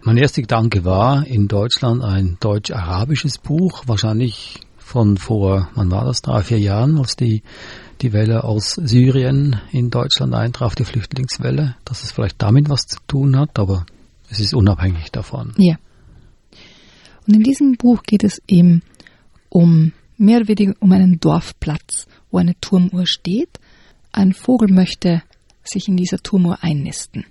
mein 0.03 0.17
erster 0.17 0.43
Gedanke 0.43 0.85
war, 0.85 1.27
in 1.27 1.49
Deutschland 1.49 2.03
ein 2.03 2.39
deutsch-arabisches 2.41 3.39
Buch, 3.39 3.83
wahrscheinlich 3.87 4.61
von 4.79 5.19
vor, 5.19 5.69
wann 5.75 5.91
war 5.91 6.05
das, 6.05 6.23
drei, 6.23 6.43
vier 6.43 6.59
Jahren, 6.59 6.99
als 6.99 7.15
die, 7.15 7.43
die 8.01 8.13
Welle 8.13 8.45
aus 8.45 8.73
Syrien 8.73 9.61
in 9.71 9.91
Deutschland 9.91 10.35
eintraf, 10.35 10.75
die 10.75 10.85
Flüchtlingswelle, 10.85 11.77
dass 11.85 12.03
es 12.03 12.13
vielleicht 12.13 12.41
damit 12.43 12.69
was 12.69 12.87
zu 12.87 12.99
tun 13.07 13.39
hat, 13.39 13.59
aber 13.59 13.85
es 14.31 14.41
ist 14.41 14.55
unabhängig 14.55 15.13
davon. 15.13 15.53
Ja. 15.59 15.77
Und 17.27 17.35
in 17.35 17.43
diesem 17.43 17.77
Buch 17.77 18.03
geht 18.03 18.25
es 18.25 18.41
eben 18.49 18.83
um 19.51 19.93
mehr 20.17 20.39
oder 20.39 20.49
weniger 20.49 20.75
um 20.81 20.93
einen 20.93 21.21
Dorfplatz, 21.21 22.07
wo 22.31 22.39
eine 22.39 22.59
Turmuhr 22.61 23.07
steht. 23.07 23.61
Ein 24.13 24.33
Vogel 24.33 24.73
möchte 24.73 25.23
sich 25.63 25.89
in 25.89 25.97
dieser 25.97 26.19
Turmuhr 26.19 26.59
einnisten. 26.63 27.27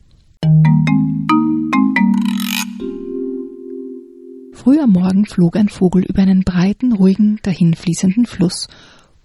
Früh 4.53 4.79
am 4.79 4.91
Morgen 4.91 5.25
flog 5.25 5.55
ein 5.55 5.69
Vogel 5.69 6.03
über 6.03 6.21
einen 6.21 6.43
breiten, 6.43 6.93
ruhigen, 6.93 7.39
dahinfließenden 7.43 8.25
Fluss 8.25 8.67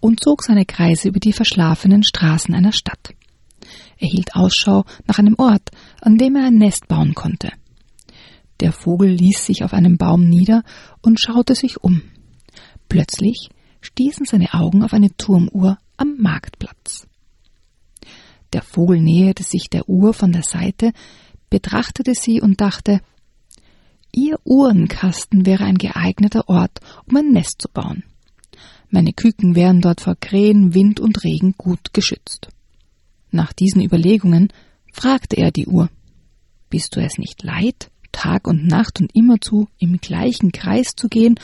und 0.00 0.20
zog 0.20 0.44
seine 0.44 0.64
Kreise 0.64 1.09
über 1.09 1.18
die 1.18 1.33
verschlafenen 1.33 2.02
Straßen 2.02 2.54
einer 2.54 2.72
Stadt. 2.72 3.14
Er 3.98 4.09
hielt 4.09 4.37
Ausschau 4.37 4.85
nach 5.07 5.18
einem 5.18 5.35
Ort, 5.38 5.70
an 6.00 6.18
dem 6.18 6.37
er 6.37 6.46
ein 6.46 6.59
Nest 6.59 6.88
bauen 6.88 7.14
konnte. 7.14 7.50
Der 8.61 8.72
Vogel 8.72 9.11
ließ 9.11 9.44
sich 9.44 9.64
auf 9.64 9.72
einem 9.72 9.96
Baum 9.96 10.28
nieder 10.28 10.62
und 11.02 11.20
schaute 11.20 11.54
sich 11.54 11.83
um. 11.83 12.02
Plötzlich 12.94 13.48
stießen 13.80 14.24
seine 14.24 14.54
Augen 14.54 14.85
auf 14.85 14.92
eine 14.92 15.11
Turmuhr 15.16 15.78
am 15.96 16.16
Marktplatz. 16.16 17.09
Der 18.52 18.62
Vogel 18.62 19.00
näherte 19.00 19.42
sich 19.42 19.68
der 19.68 19.88
Uhr 19.88 20.14
von 20.14 20.30
der 20.30 20.44
Seite, 20.44 20.92
betrachtete 21.50 22.14
sie 22.14 22.40
und 22.40 22.61
dachte, 22.61 23.00
Ihr 24.12 24.38
Uhrenkasten 24.44 25.44
wäre 25.44 25.64
ein 25.64 25.76
geeigneter 25.76 26.48
Ort, 26.48 26.78
um 27.09 27.16
ein 27.16 27.33
Nest 27.33 27.62
zu 27.62 27.68
bauen. 27.68 28.04
Meine 28.90 29.12
Küken 29.12 29.57
wären 29.57 29.80
dort 29.80 30.00
vor 30.00 30.14
Krähen, 30.14 30.72
Wind 30.72 31.00
und 31.00 31.24
Regen 31.24 31.57
gut 31.59 31.94
geschützt. 31.94 32.46
Nach 33.33 33.52
diesen 33.52 33.83
Überlegungen 33.83 34.52
fragte 34.92 35.37
er 35.37 35.50
die 35.50 35.66
Uhr 35.66 35.90
Bist 36.70 36.94
du 36.94 37.00
es 37.00 37.18
nicht 37.18 37.42
leid, 37.42 37.90
Tag 38.12 38.46
und 38.46 38.68
Nacht 38.68 39.00
und 39.00 39.14
immerzu 39.16 39.68
im 39.78 39.98
gleichen 39.98 40.52
Kreis 40.52 40.94
zu 40.94 41.09
gehen, 41.09 41.35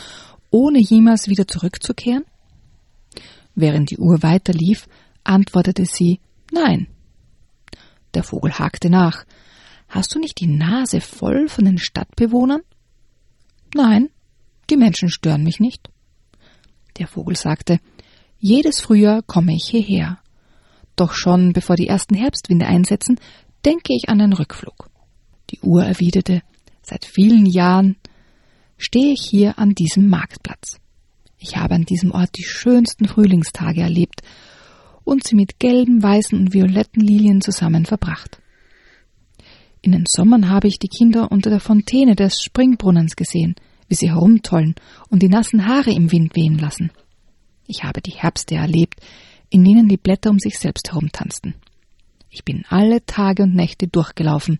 ohne 0.50 0.78
jemals 0.78 1.28
wieder 1.28 1.46
zurückzukehren? 1.46 2.24
Während 3.54 3.90
die 3.90 3.98
Uhr 3.98 4.22
weiterlief, 4.22 4.88
antwortete 5.24 5.84
sie 5.84 6.20
Nein. 6.52 6.88
Der 8.14 8.22
Vogel 8.22 8.58
hakte 8.58 8.90
nach 8.90 9.24
Hast 9.88 10.14
du 10.14 10.20
nicht 10.20 10.40
die 10.40 10.46
Nase 10.46 11.00
voll 11.00 11.48
von 11.48 11.64
den 11.64 11.78
Stadtbewohnern? 11.78 12.60
Nein, 13.74 14.08
die 14.70 14.76
Menschen 14.76 15.10
stören 15.10 15.42
mich 15.42 15.58
nicht. 15.58 15.90
Der 16.98 17.08
Vogel 17.08 17.36
sagte, 17.36 17.80
jedes 18.38 18.80
Frühjahr 18.80 19.22
komme 19.22 19.54
ich 19.54 19.64
hierher. 19.64 20.18
Doch 20.96 21.12
schon 21.12 21.52
bevor 21.52 21.76
die 21.76 21.88
ersten 21.88 22.14
Herbstwinde 22.14 22.66
einsetzen, 22.66 23.18
denke 23.64 23.94
ich 23.94 24.08
an 24.08 24.20
einen 24.20 24.32
Rückflug. 24.32 24.90
Die 25.50 25.60
Uhr 25.60 25.84
erwiderte, 25.84 26.42
seit 26.82 27.04
vielen 27.04 27.46
Jahren 27.46 27.96
stehe 28.80 29.12
ich 29.12 29.20
hier 29.20 29.58
an 29.58 29.74
diesem 29.74 30.08
Marktplatz. 30.08 30.80
Ich 31.38 31.56
habe 31.56 31.74
an 31.74 31.84
diesem 31.84 32.12
Ort 32.12 32.30
die 32.36 32.44
schönsten 32.44 33.06
Frühlingstage 33.06 33.82
erlebt 33.82 34.22
und 35.04 35.24
sie 35.24 35.36
mit 35.36 35.58
gelben, 35.58 36.02
weißen 36.02 36.38
und 36.38 36.54
violetten 36.54 37.02
Lilien 37.02 37.40
zusammen 37.40 37.84
verbracht. 37.84 38.40
In 39.82 39.92
den 39.92 40.04
Sommern 40.06 40.48
habe 40.48 40.66
ich 40.66 40.78
die 40.78 40.88
Kinder 40.88 41.30
unter 41.30 41.50
der 41.50 41.60
Fontäne 41.60 42.14
des 42.14 42.42
Springbrunnens 42.42 43.16
gesehen, 43.16 43.54
wie 43.88 43.94
sie 43.94 44.10
herumtollen 44.10 44.74
und 45.08 45.22
die 45.22 45.28
nassen 45.28 45.66
Haare 45.66 45.92
im 45.92 46.10
Wind 46.10 46.34
wehen 46.34 46.58
lassen. 46.58 46.90
Ich 47.66 47.84
habe 47.84 48.00
die 48.00 48.12
Herbste 48.14 48.56
erlebt, 48.56 49.00
in 49.50 49.62
denen 49.64 49.88
die 49.88 49.96
Blätter 49.96 50.30
um 50.30 50.38
sich 50.38 50.58
selbst 50.58 50.90
herumtanzten. 50.90 51.54
Ich 52.30 52.44
bin 52.44 52.64
alle 52.68 53.04
Tage 53.04 53.42
und 53.42 53.54
Nächte 53.54 53.88
durchgelaufen 53.88 54.58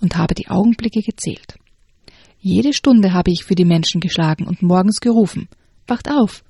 und 0.00 0.16
habe 0.16 0.34
die 0.34 0.48
Augenblicke 0.48 1.00
gezählt. 1.00 1.56
Jede 2.44 2.72
Stunde 2.72 3.12
habe 3.12 3.30
ich 3.30 3.44
für 3.44 3.54
die 3.54 3.64
Menschen 3.64 4.00
geschlagen 4.00 4.48
und 4.48 4.62
morgens 4.62 4.98
gerufen. 4.98 5.48
Wacht 5.86 6.10
auf! 6.10 6.42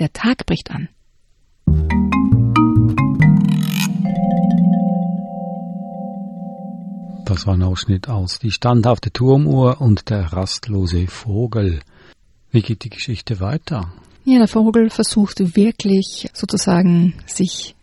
Der 0.00 0.12
Tag 0.12 0.44
bricht 0.44 0.72
an. 0.72 0.88
Das 7.24 7.46
war 7.46 7.54
ein 7.54 7.62
Ausschnitt 7.62 8.08
aus 8.08 8.40
Die 8.40 8.50
standhafte 8.50 9.12
Turmuhr 9.12 9.80
und 9.80 10.10
der 10.10 10.32
rastlose 10.32 11.06
Vogel. 11.06 11.78
Wie 12.50 12.62
geht 12.62 12.82
die 12.82 12.90
Geschichte 12.90 13.38
weiter? 13.38 13.92
Ja, 14.24 14.38
der 14.38 14.48
Vogel 14.48 14.90
versucht 14.90 15.54
wirklich 15.54 16.28
sozusagen 16.32 17.14
sich 17.26 17.75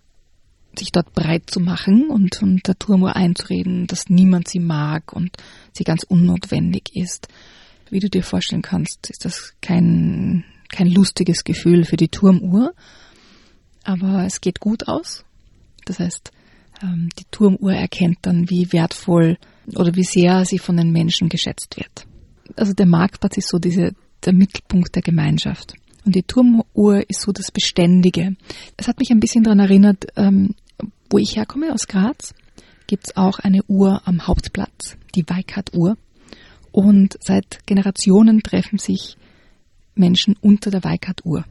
sich 0.80 0.92
dort 0.92 1.14
breit 1.14 1.50
zu 1.50 1.60
machen 1.60 2.10
und, 2.10 2.42
und 2.42 2.68
der 2.68 2.78
Turmuhr 2.78 3.16
einzureden, 3.16 3.88
dass 3.88 4.10
niemand 4.10 4.48
sie 4.48 4.60
mag 4.60 5.14
und 5.14 5.32
sie 5.72 5.84
ganz 5.84 6.04
unnotwendig 6.04 6.96
ist. 6.96 7.28
Wie 7.90 8.00
du 8.00 8.10
dir 8.10 8.24
vorstellen 8.24 8.62
kannst, 8.62 9.10
ist 9.10 9.26
das 9.26 9.54
kein, 9.62 10.44
kein 10.70 10.88
lustiges 10.88 11.44
Gefühl 11.44 11.86
für 11.86 11.98
die 11.98 12.08
Turmuhr, 12.08 12.74
aber 13.84 14.26
es 14.26 14.42
geht 14.42 14.60
gut 14.60 14.88
aus. 14.88 15.24
Das 15.86 16.00
heißt, 16.00 16.32
ähm, 16.82 17.10
die 17.20 17.26
Turmuhr 17.30 17.74
erkennt 17.74 18.20
dann, 18.22 18.50
wie 18.50 18.72
wertvoll 18.72 19.38
oder 19.76 19.96
wie 19.96 20.04
sehr 20.04 20.46
sie 20.46 20.60
von 20.60 20.78
den 20.78 20.92
Menschen 20.92 21.30
geschätzt 21.30 21.78
wird. 21.78 22.08
Also 22.56 22.74
der 22.74 22.86
Marktplatz 22.86 23.38
ist 23.38 23.50
so 23.50 23.60
diese, 23.60 23.94
der 24.26 24.34
Mittelpunkt 24.34 24.96
der 24.96 25.02
Gemeinschaft. 25.02 25.74
Und 26.06 26.16
die 26.16 26.24
Turmuhr 26.24 27.10
ist 27.10 27.22
so 27.22 27.32
das 27.32 27.52
Beständige. 27.52 28.36
Es 28.76 28.88
hat 28.88 29.00
mich 29.00 29.12
ein 29.12 29.20
bisschen 29.20 29.44
daran 29.44 29.60
erinnert, 29.60 30.06
ähm, 30.16 30.56
wo 31.14 31.20
ich 31.20 31.36
herkomme, 31.36 31.72
aus 31.72 31.88
Graz, 31.88 32.34
gibt 32.88 33.06
es 33.06 33.16
auch 33.16 33.38
eine 33.38 33.62
Uhr 33.68 34.02
am 34.06 34.26
Hauptplatz, 34.26 34.98
die 35.14 35.24
Weikart-Uhr. 35.30 35.96
Und 36.72 37.18
seit 37.22 37.68
Generationen 37.68 38.42
treffen 38.42 38.80
sich 38.80 39.16
Menschen 39.94 40.36
unter 40.42 40.72
der 40.72 40.84
Weikart-Uhr. 40.84 41.46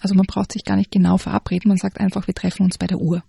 Also 0.00 0.14
man 0.14 0.24
braucht 0.24 0.52
sich 0.52 0.64
gar 0.64 0.76
nicht 0.76 0.90
genau 0.90 1.18
verabreden, 1.18 1.68
man 1.68 1.76
sagt 1.76 2.00
einfach, 2.00 2.26
wir 2.26 2.34
treffen 2.34 2.62
uns 2.62 2.78
bei 2.78 2.86
der 2.86 2.96
Uhr. 2.96 3.22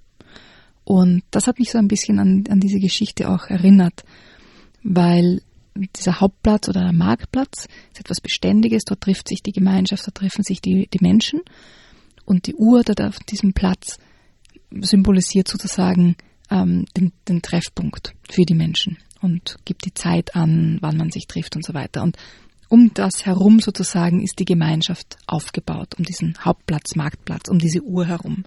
Und 0.86 1.24
das 1.30 1.45
hat 1.45 1.60
mich 1.60 1.72
so 1.72 1.78
ein 1.78 1.89
bisschen 1.89 2.19
an, 2.19 2.45
an 2.50 2.62
diese 2.62 2.80
Geschichte 2.80 3.30
auch 3.30 3.48
erinnert, 3.48 4.06
weil 4.82 5.41
dieser 5.76 6.22
Hauptplatz 6.22 6.69
oder 6.69 6.84
der 6.84 6.93
Marktplatz 6.93 7.67
ist 7.91 8.00
etwas 8.00 8.22
Beständiges, 8.22 8.86
dort 8.86 9.02
trifft 9.02 9.28
sich 9.28 9.43
die 9.43 9.52
Gemeinschaft, 9.52 10.08
dort 10.08 10.15
treffen 10.15 10.43
sich 10.43 10.62
die, 10.62 10.88
die 10.88 11.04
Menschen. 11.04 11.41
Und 12.24 12.48
die 12.48 12.56
Uhr 12.56 12.84
dort 12.84 13.02
auf 13.02 13.19
diesem 13.19 13.54
Platz 13.54 13.98
symbolisiert 14.71 15.47
sozusagen 15.47 16.15
ähm, 16.49 16.86
den, 16.95 17.12
den 17.27 17.41
Treffpunkt 17.41 18.13
für 18.29 18.43
die 18.43 18.55
Menschen 18.55 18.97
und 19.21 19.58
gibt 19.65 19.86
die 19.86 19.93
Zeit 19.93 20.36
an, 20.36 20.77
wann 20.82 20.97
man 20.97 21.12
sich 21.12 21.27
trifft 21.27 21.55
und 21.55 21.65
so 21.65 21.73
weiter. 21.73 22.03
Und 22.03 22.17
um 22.69 22.93
das 22.93 23.25
herum 23.25 23.60
sozusagen 23.60 24.21
ist 24.21 24.39
die 24.39 24.45
Gemeinschaft 24.45 25.17
aufgebaut, 25.27 25.95
um 25.97 26.05
diesen 26.05 26.36
Hauptplatz, 26.43 26.95
Marktplatz, 26.95 27.49
um 27.49 27.58
diese 27.58 27.82
Uhr 27.82 28.05
herum. 28.05 28.45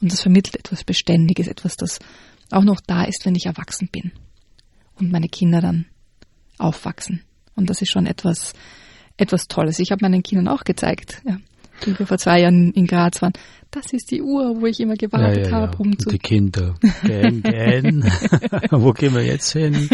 Und 0.00 0.12
das 0.12 0.20
vermittelt 0.20 0.56
etwas 0.56 0.84
Beständiges, 0.84 1.48
etwas, 1.48 1.76
das 1.76 1.98
auch 2.50 2.64
noch 2.64 2.80
da 2.86 3.04
ist, 3.04 3.24
wenn 3.24 3.34
ich 3.34 3.46
erwachsen 3.46 3.88
bin 3.90 4.12
und 4.96 5.10
meine 5.10 5.28
Kinder 5.28 5.60
dann 5.60 5.86
aufwachsen. 6.58 7.22
Und 7.54 7.70
das 7.70 7.80
ist 7.80 7.90
schon 7.90 8.06
etwas, 8.06 8.52
etwas 9.16 9.48
Tolles. 9.48 9.78
Ich 9.78 9.90
habe 9.90 10.04
meinen 10.04 10.22
Kindern 10.22 10.48
auch 10.48 10.64
gezeigt, 10.64 11.22
ja, 11.24 11.38
die 11.84 11.98
wir 11.98 12.06
vor 12.06 12.18
zwei 12.18 12.40
Jahren 12.40 12.72
in 12.72 12.86
Graz 12.86 13.20
waren 13.22 13.32
das 13.76 13.92
ist 13.92 14.10
die 14.10 14.22
Uhr, 14.22 14.60
wo 14.60 14.66
ich 14.66 14.80
immer 14.80 14.94
gewartet 14.94 15.46
ja, 15.46 15.50
ja, 15.50 15.56
habe, 15.56 15.76
um 15.78 15.98
zu. 15.98 16.08
Die 16.08 16.18
Kinder. 16.18 16.74
Gern, 17.04 17.42
gern. 17.42 18.02
wo 18.70 18.92
gehen 18.92 19.14
wir 19.14 19.24
jetzt 19.24 19.52
hin? 19.52 19.88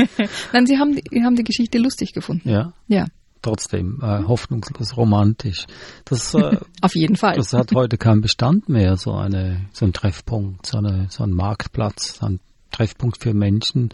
Nein, 0.53 0.67
sie 0.67 0.79
haben, 0.79 0.95
die, 0.95 1.25
haben 1.25 1.35
die 1.35 1.43
Geschichte 1.43 1.79
lustig 1.79 2.13
gefunden. 2.13 2.49
Ja. 2.49 2.73
Ja. 2.87 3.07
Trotzdem 3.41 3.99
äh, 4.01 4.23
hoffnungslos 4.23 4.97
romantisch. 4.97 5.67
Das, 6.05 6.33
äh, 6.35 6.59
Auf 6.81 6.95
jeden 6.95 7.17
Fall. 7.17 7.35
Das 7.35 7.53
hat 7.53 7.75
heute 7.75 7.99
keinen 7.99 8.21
Bestand 8.21 8.69
mehr, 8.69 8.97
so 8.97 9.15
eine, 9.15 9.67
so 9.73 9.85
ein 9.85 9.93
Treffpunkt, 9.93 10.67
so, 10.67 10.79
eine, 10.79 11.09
so 11.11 11.25
ein 11.25 11.33
Marktplatz, 11.33 12.19
so 12.19 12.27
ein 12.27 12.41
Treffpunkt 12.71 13.21
für 13.21 13.35
Menschen. 13.35 13.89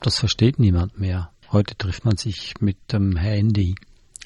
Das 0.00 0.18
versteht 0.18 0.58
niemand 0.58 1.00
mehr. 1.00 1.30
Heute 1.50 1.76
trifft 1.76 2.04
man 2.04 2.18
sich 2.18 2.54
mit 2.60 2.76
dem 2.92 3.16
Handy. 3.16 3.76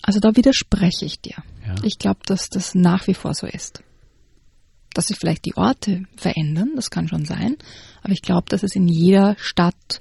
Also 0.02 0.18
da 0.18 0.34
widerspreche 0.36 1.04
ich 1.04 1.20
dir. 1.20 1.36
Ja. 1.78 1.84
Ich 1.84 1.98
glaube, 1.98 2.20
dass 2.26 2.48
das 2.48 2.74
nach 2.74 3.06
wie 3.06 3.14
vor 3.14 3.34
so 3.34 3.46
ist 3.46 3.82
dass 4.94 5.08
sich 5.08 5.18
vielleicht 5.18 5.44
die 5.44 5.56
Orte 5.56 6.04
verändern, 6.16 6.70
das 6.76 6.88
kann 6.88 7.08
schon 7.08 7.24
sein, 7.24 7.56
aber 8.02 8.12
ich 8.12 8.22
glaube, 8.22 8.44
dass 8.48 8.62
es 8.62 8.76
in 8.76 8.88
jeder 8.88 9.36
Stadt 9.38 10.00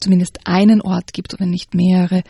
zumindest 0.00 0.40
einen 0.46 0.80
Ort 0.80 1.12
gibt 1.12 1.34
oder 1.34 1.46
nicht 1.46 1.74
mehrere, 1.74 2.24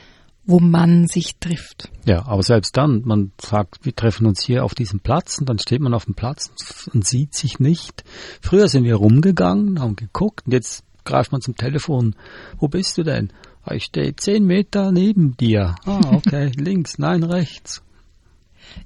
wo 0.44 0.58
man 0.58 1.06
sich 1.06 1.36
trifft. 1.38 1.88
Ja, 2.04 2.26
aber 2.26 2.42
selbst 2.42 2.76
dann, 2.76 3.02
man 3.04 3.32
sagt, 3.40 3.84
wir 3.84 3.94
treffen 3.94 4.26
uns 4.26 4.44
hier 4.44 4.64
auf 4.64 4.74
diesem 4.74 5.00
Platz 5.00 5.38
und 5.38 5.48
dann 5.48 5.60
steht 5.60 5.80
man 5.80 5.94
auf 5.94 6.04
dem 6.04 6.14
Platz 6.14 6.50
und 6.92 7.06
sieht 7.06 7.34
sich 7.34 7.60
nicht. 7.60 8.02
Früher 8.40 8.66
sind 8.68 8.84
wir 8.84 8.96
rumgegangen, 8.96 9.80
haben 9.80 9.94
geguckt 9.94 10.46
und 10.46 10.52
jetzt 10.52 10.84
greift 11.04 11.30
man 11.30 11.40
zum 11.40 11.54
Telefon. 11.54 12.16
Wo 12.58 12.66
bist 12.66 12.98
du 12.98 13.04
denn? 13.04 13.32
Ah, 13.64 13.74
ich 13.74 13.84
stehe 13.84 14.16
zehn 14.16 14.44
Meter 14.44 14.90
neben 14.90 15.36
dir. 15.36 15.76
Ah, 15.84 16.16
okay, 16.16 16.50
links, 16.56 16.98
nein, 16.98 17.22
rechts. 17.22 17.82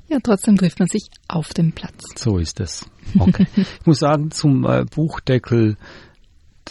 Ja, 0.08 0.18
trotzdem 0.22 0.56
trifft 0.56 0.78
man 0.78 0.88
sich 0.88 1.08
auf 1.28 1.52
dem 1.54 1.72
Platz. 1.72 2.04
So 2.16 2.38
ist 2.38 2.60
es. 2.60 2.86
Okay. 3.18 3.46
ich 3.56 3.86
muss 3.86 3.98
sagen, 3.98 4.30
zum 4.30 4.64
äh, 4.64 4.84
Buchdeckel, 4.84 5.76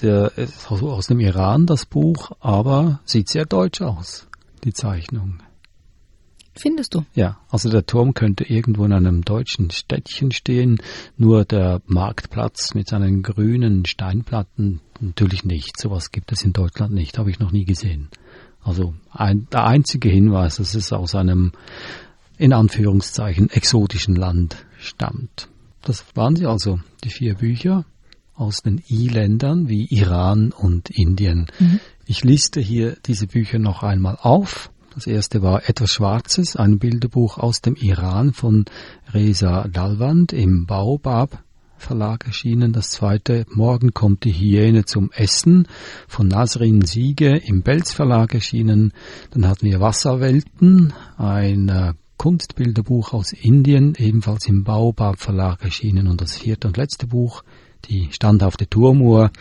der 0.01 0.37
ist 0.37 0.69
aus 0.71 1.07
dem 1.07 1.19
Iran, 1.19 1.65
das 1.65 1.85
Buch, 1.85 2.31
aber 2.39 2.99
sieht 3.05 3.29
sehr 3.29 3.45
deutsch 3.45 3.81
aus, 3.81 4.27
die 4.63 4.73
Zeichnung. 4.73 5.39
Findest 6.57 6.95
du? 6.95 7.03
Ja, 7.13 7.37
also 7.49 7.69
der 7.69 7.85
Turm 7.85 8.13
könnte 8.13 8.45
irgendwo 8.45 8.85
in 8.85 8.93
einem 8.93 9.23
deutschen 9.23 9.71
Städtchen 9.71 10.31
stehen, 10.31 10.77
nur 11.17 11.43
der 11.43 11.81
Marktplatz 11.85 12.73
mit 12.73 12.87
seinen 12.87 13.23
grünen 13.23 13.85
Steinplatten 13.85 14.79
natürlich 15.01 15.43
nicht. 15.43 15.77
Sowas 15.77 16.11
gibt 16.11 16.31
es 16.31 16.43
in 16.43 16.53
Deutschland 16.53 16.93
nicht, 16.93 17.17
habe 17.17 17.29
ich 17.29 17.39
noch 17.39 17.51
nie 17.51 17.65
gesehen. 17.65 18.07
Also 18.63 18.95
ein, 19.11 19.47
der 19.51 19.65
einzige 19.65 20.09
Hinweis, 20.09 20.55
dass 20.55 20.75
es 20.75 20.93
aus 20.93 21.13
einem 21.13 21.51
in 22.38 22.54
Anführungszeichen 22.54 23.50
exotischen 23.50 24.15
Land 24.15 24.65
stammt. 24.78 25.50
Das 25.82 26.04
waren 26.15 26.36
sie 26.36 26.45
also, 26.45 26.80
die 27.04 27.10
vier 27.10 27.36
Bücher 27.36 27.86
aus 28.36 28.62
den 28.62 28.84
I-Ländern 28.89 29.69
wie 29.69 29.86
Iran 29.86 30.52
und 30.52 30.89
Indien. 30.89 31.48
Mhm. 31.60 31.80
Ich 32.06 32.24
liste 32.24 32.60
hier 32.60 32.98
diese 33.06 33.28
Bücher 33.28 33.60
noch 33.60 33.84
einmal 33.84 34.17
auf. 34.21 34.71
Das 34.93 35.08
erste 35.08 35.41
war 35.41 35.67
Etwas 35.69 35.91
Schwarzes, 35.91 36.56
ein 36.56 36.80
Bilderbuch 36.80 37.38
aus 37.38 37.62
dem 37.62 37.76
Iran 37.76 38.34
von 38.34 38.65
Reza 39.13 39.67
Dalwand 39.67 40.34
im 40.34 40.65
Baobab 40.65 41.43
Verlag 41.78 42.26
erschienen. 42.26 42.74
Das 42.74 42.89
zweite 42.89 43.45
Morgen 43.50 43.93
kommt 43.93 44.24
die 44.24 44.32
Hyäne 44.32 44.86
zum 44.86 45.12
Essen 45.12 45.67
von 46.08 46.28
Nasrin 46.28 46.82
Siege 46.82 47.38
im 47.38 47.62
Belz 47.62 47.91
Verlag 47.93 48.34
erschienen. 48.34 48.93
Dann 49.32 49.48
hatten 49.48 49.65
wir 49.65 49.82
Wasserwelten, 49.82 50.93
ein 51.17 51.69
äh, 51.69 51.93
Kunstbilderbuch 52.17 53.13
aus 53.13 53.34
Indien, 53.34 53.93
ebenfalls 53.97 54.47
im 54.47 54.63
Baobab 54.63 55.19
Verlag 55.19 55.63
erschienen 55.63 56.08
und 56.08 56.21
das 56.21 56.38
vierte 56.38 56.67
und 56.67 56.78
letzte 56.78 57.08
Buch, 57.08 57.43
die 57.86 58.10
standhafte 58.12 58.67
Turmuhr 58.67 59.32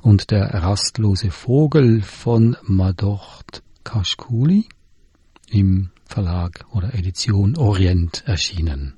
und 0.00 0.30
der 0.30 0.42
rastlose 0.54 1.30
Vogel 1.30 2.02
von 2.02 2.56
Madort 2.62 3.62
Kashkuli 3.84 4.66
im 5.48 5.90
Verlag 6.06 6.64
oder 6.72 6.94
Edition 6.94 7.56
Orient 7.56 8.22
erschienen. 8.26 8.94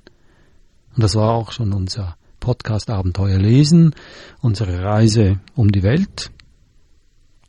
Und 0.95 1.03
das 1.03 1.15
war 1.15 1.31
auch 1.31 1.51
schon 1.51 1.73
unser 1.73 2.15
Podcast 2.39 2.89
Abenteuer 2.89 3.39
lesen, 3.39 3.95
unsere 4.41 4.83
Reise 4.83 5.39
um 5.55 5.71
die 5.71 5.83
Welt. 5.83 6.31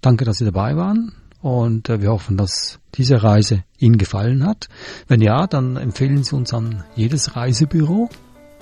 Danke, 0.01 0.25
dass 0.25 0.38
Sie 0.38 0.44
dabei 0.44 0.77
waren 0.77 1.12
und 1.44 1.88
äh, 1.90 2.00
wir 2.00 2.11
hoffen, 2.11 2.38
dass 2.38 2.78
diese 2.94 3.22
Reise 3.22 3.64
Ihnen 3.78 3.98
gefallen 3.98 4.46
hat. 4.46 4.70
Wenn 5.09 5.20
ja, 5.20 5.46
dann 5.46 5.76
empfehlen 5.76 6.24
Sie 6.24 6.35
uns 6.35 6.54
an 6.54 6.85
jedes 6.96 7.37
Reisebüro, 7.37 8.09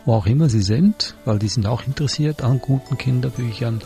wo 0.04 0.12
auch 0.12 0.26
immer 0.26 0.48
Sie 0.48 0.62
sind, 0.62 1.14
weil 1.24 1.38
die 1.38 1.46
sind 1.46 1.68
auch 1.68 1.86
interessiert 1.86 2.42
an 2.42 2.58
guten 2.58 2.98
Kinderbüchern. 2.98 3.78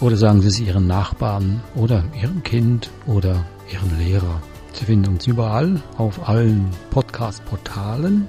Oder 0.00 0.16
sagen 0.16 0.42
Sie 0.42 0.48
es 0.48 0.60
Ihren 0.60 0.86
Nachbarn 0.86 1.60
oder 1.74 2.04
Ihrem 2.22 2.44
Kind 2.44 2.88
oder 3.06 3.44
Ihrem 3.68 3.98
Lehrer. 3.98 4.40
Sie 4.74 4.84
finden 4.84 5.14
uns 5.14 5.26
überall 5.26 5.82
auf 5.96 6.28
allen 6.28 6.70
Podcast-Portalen, 6.90 8.28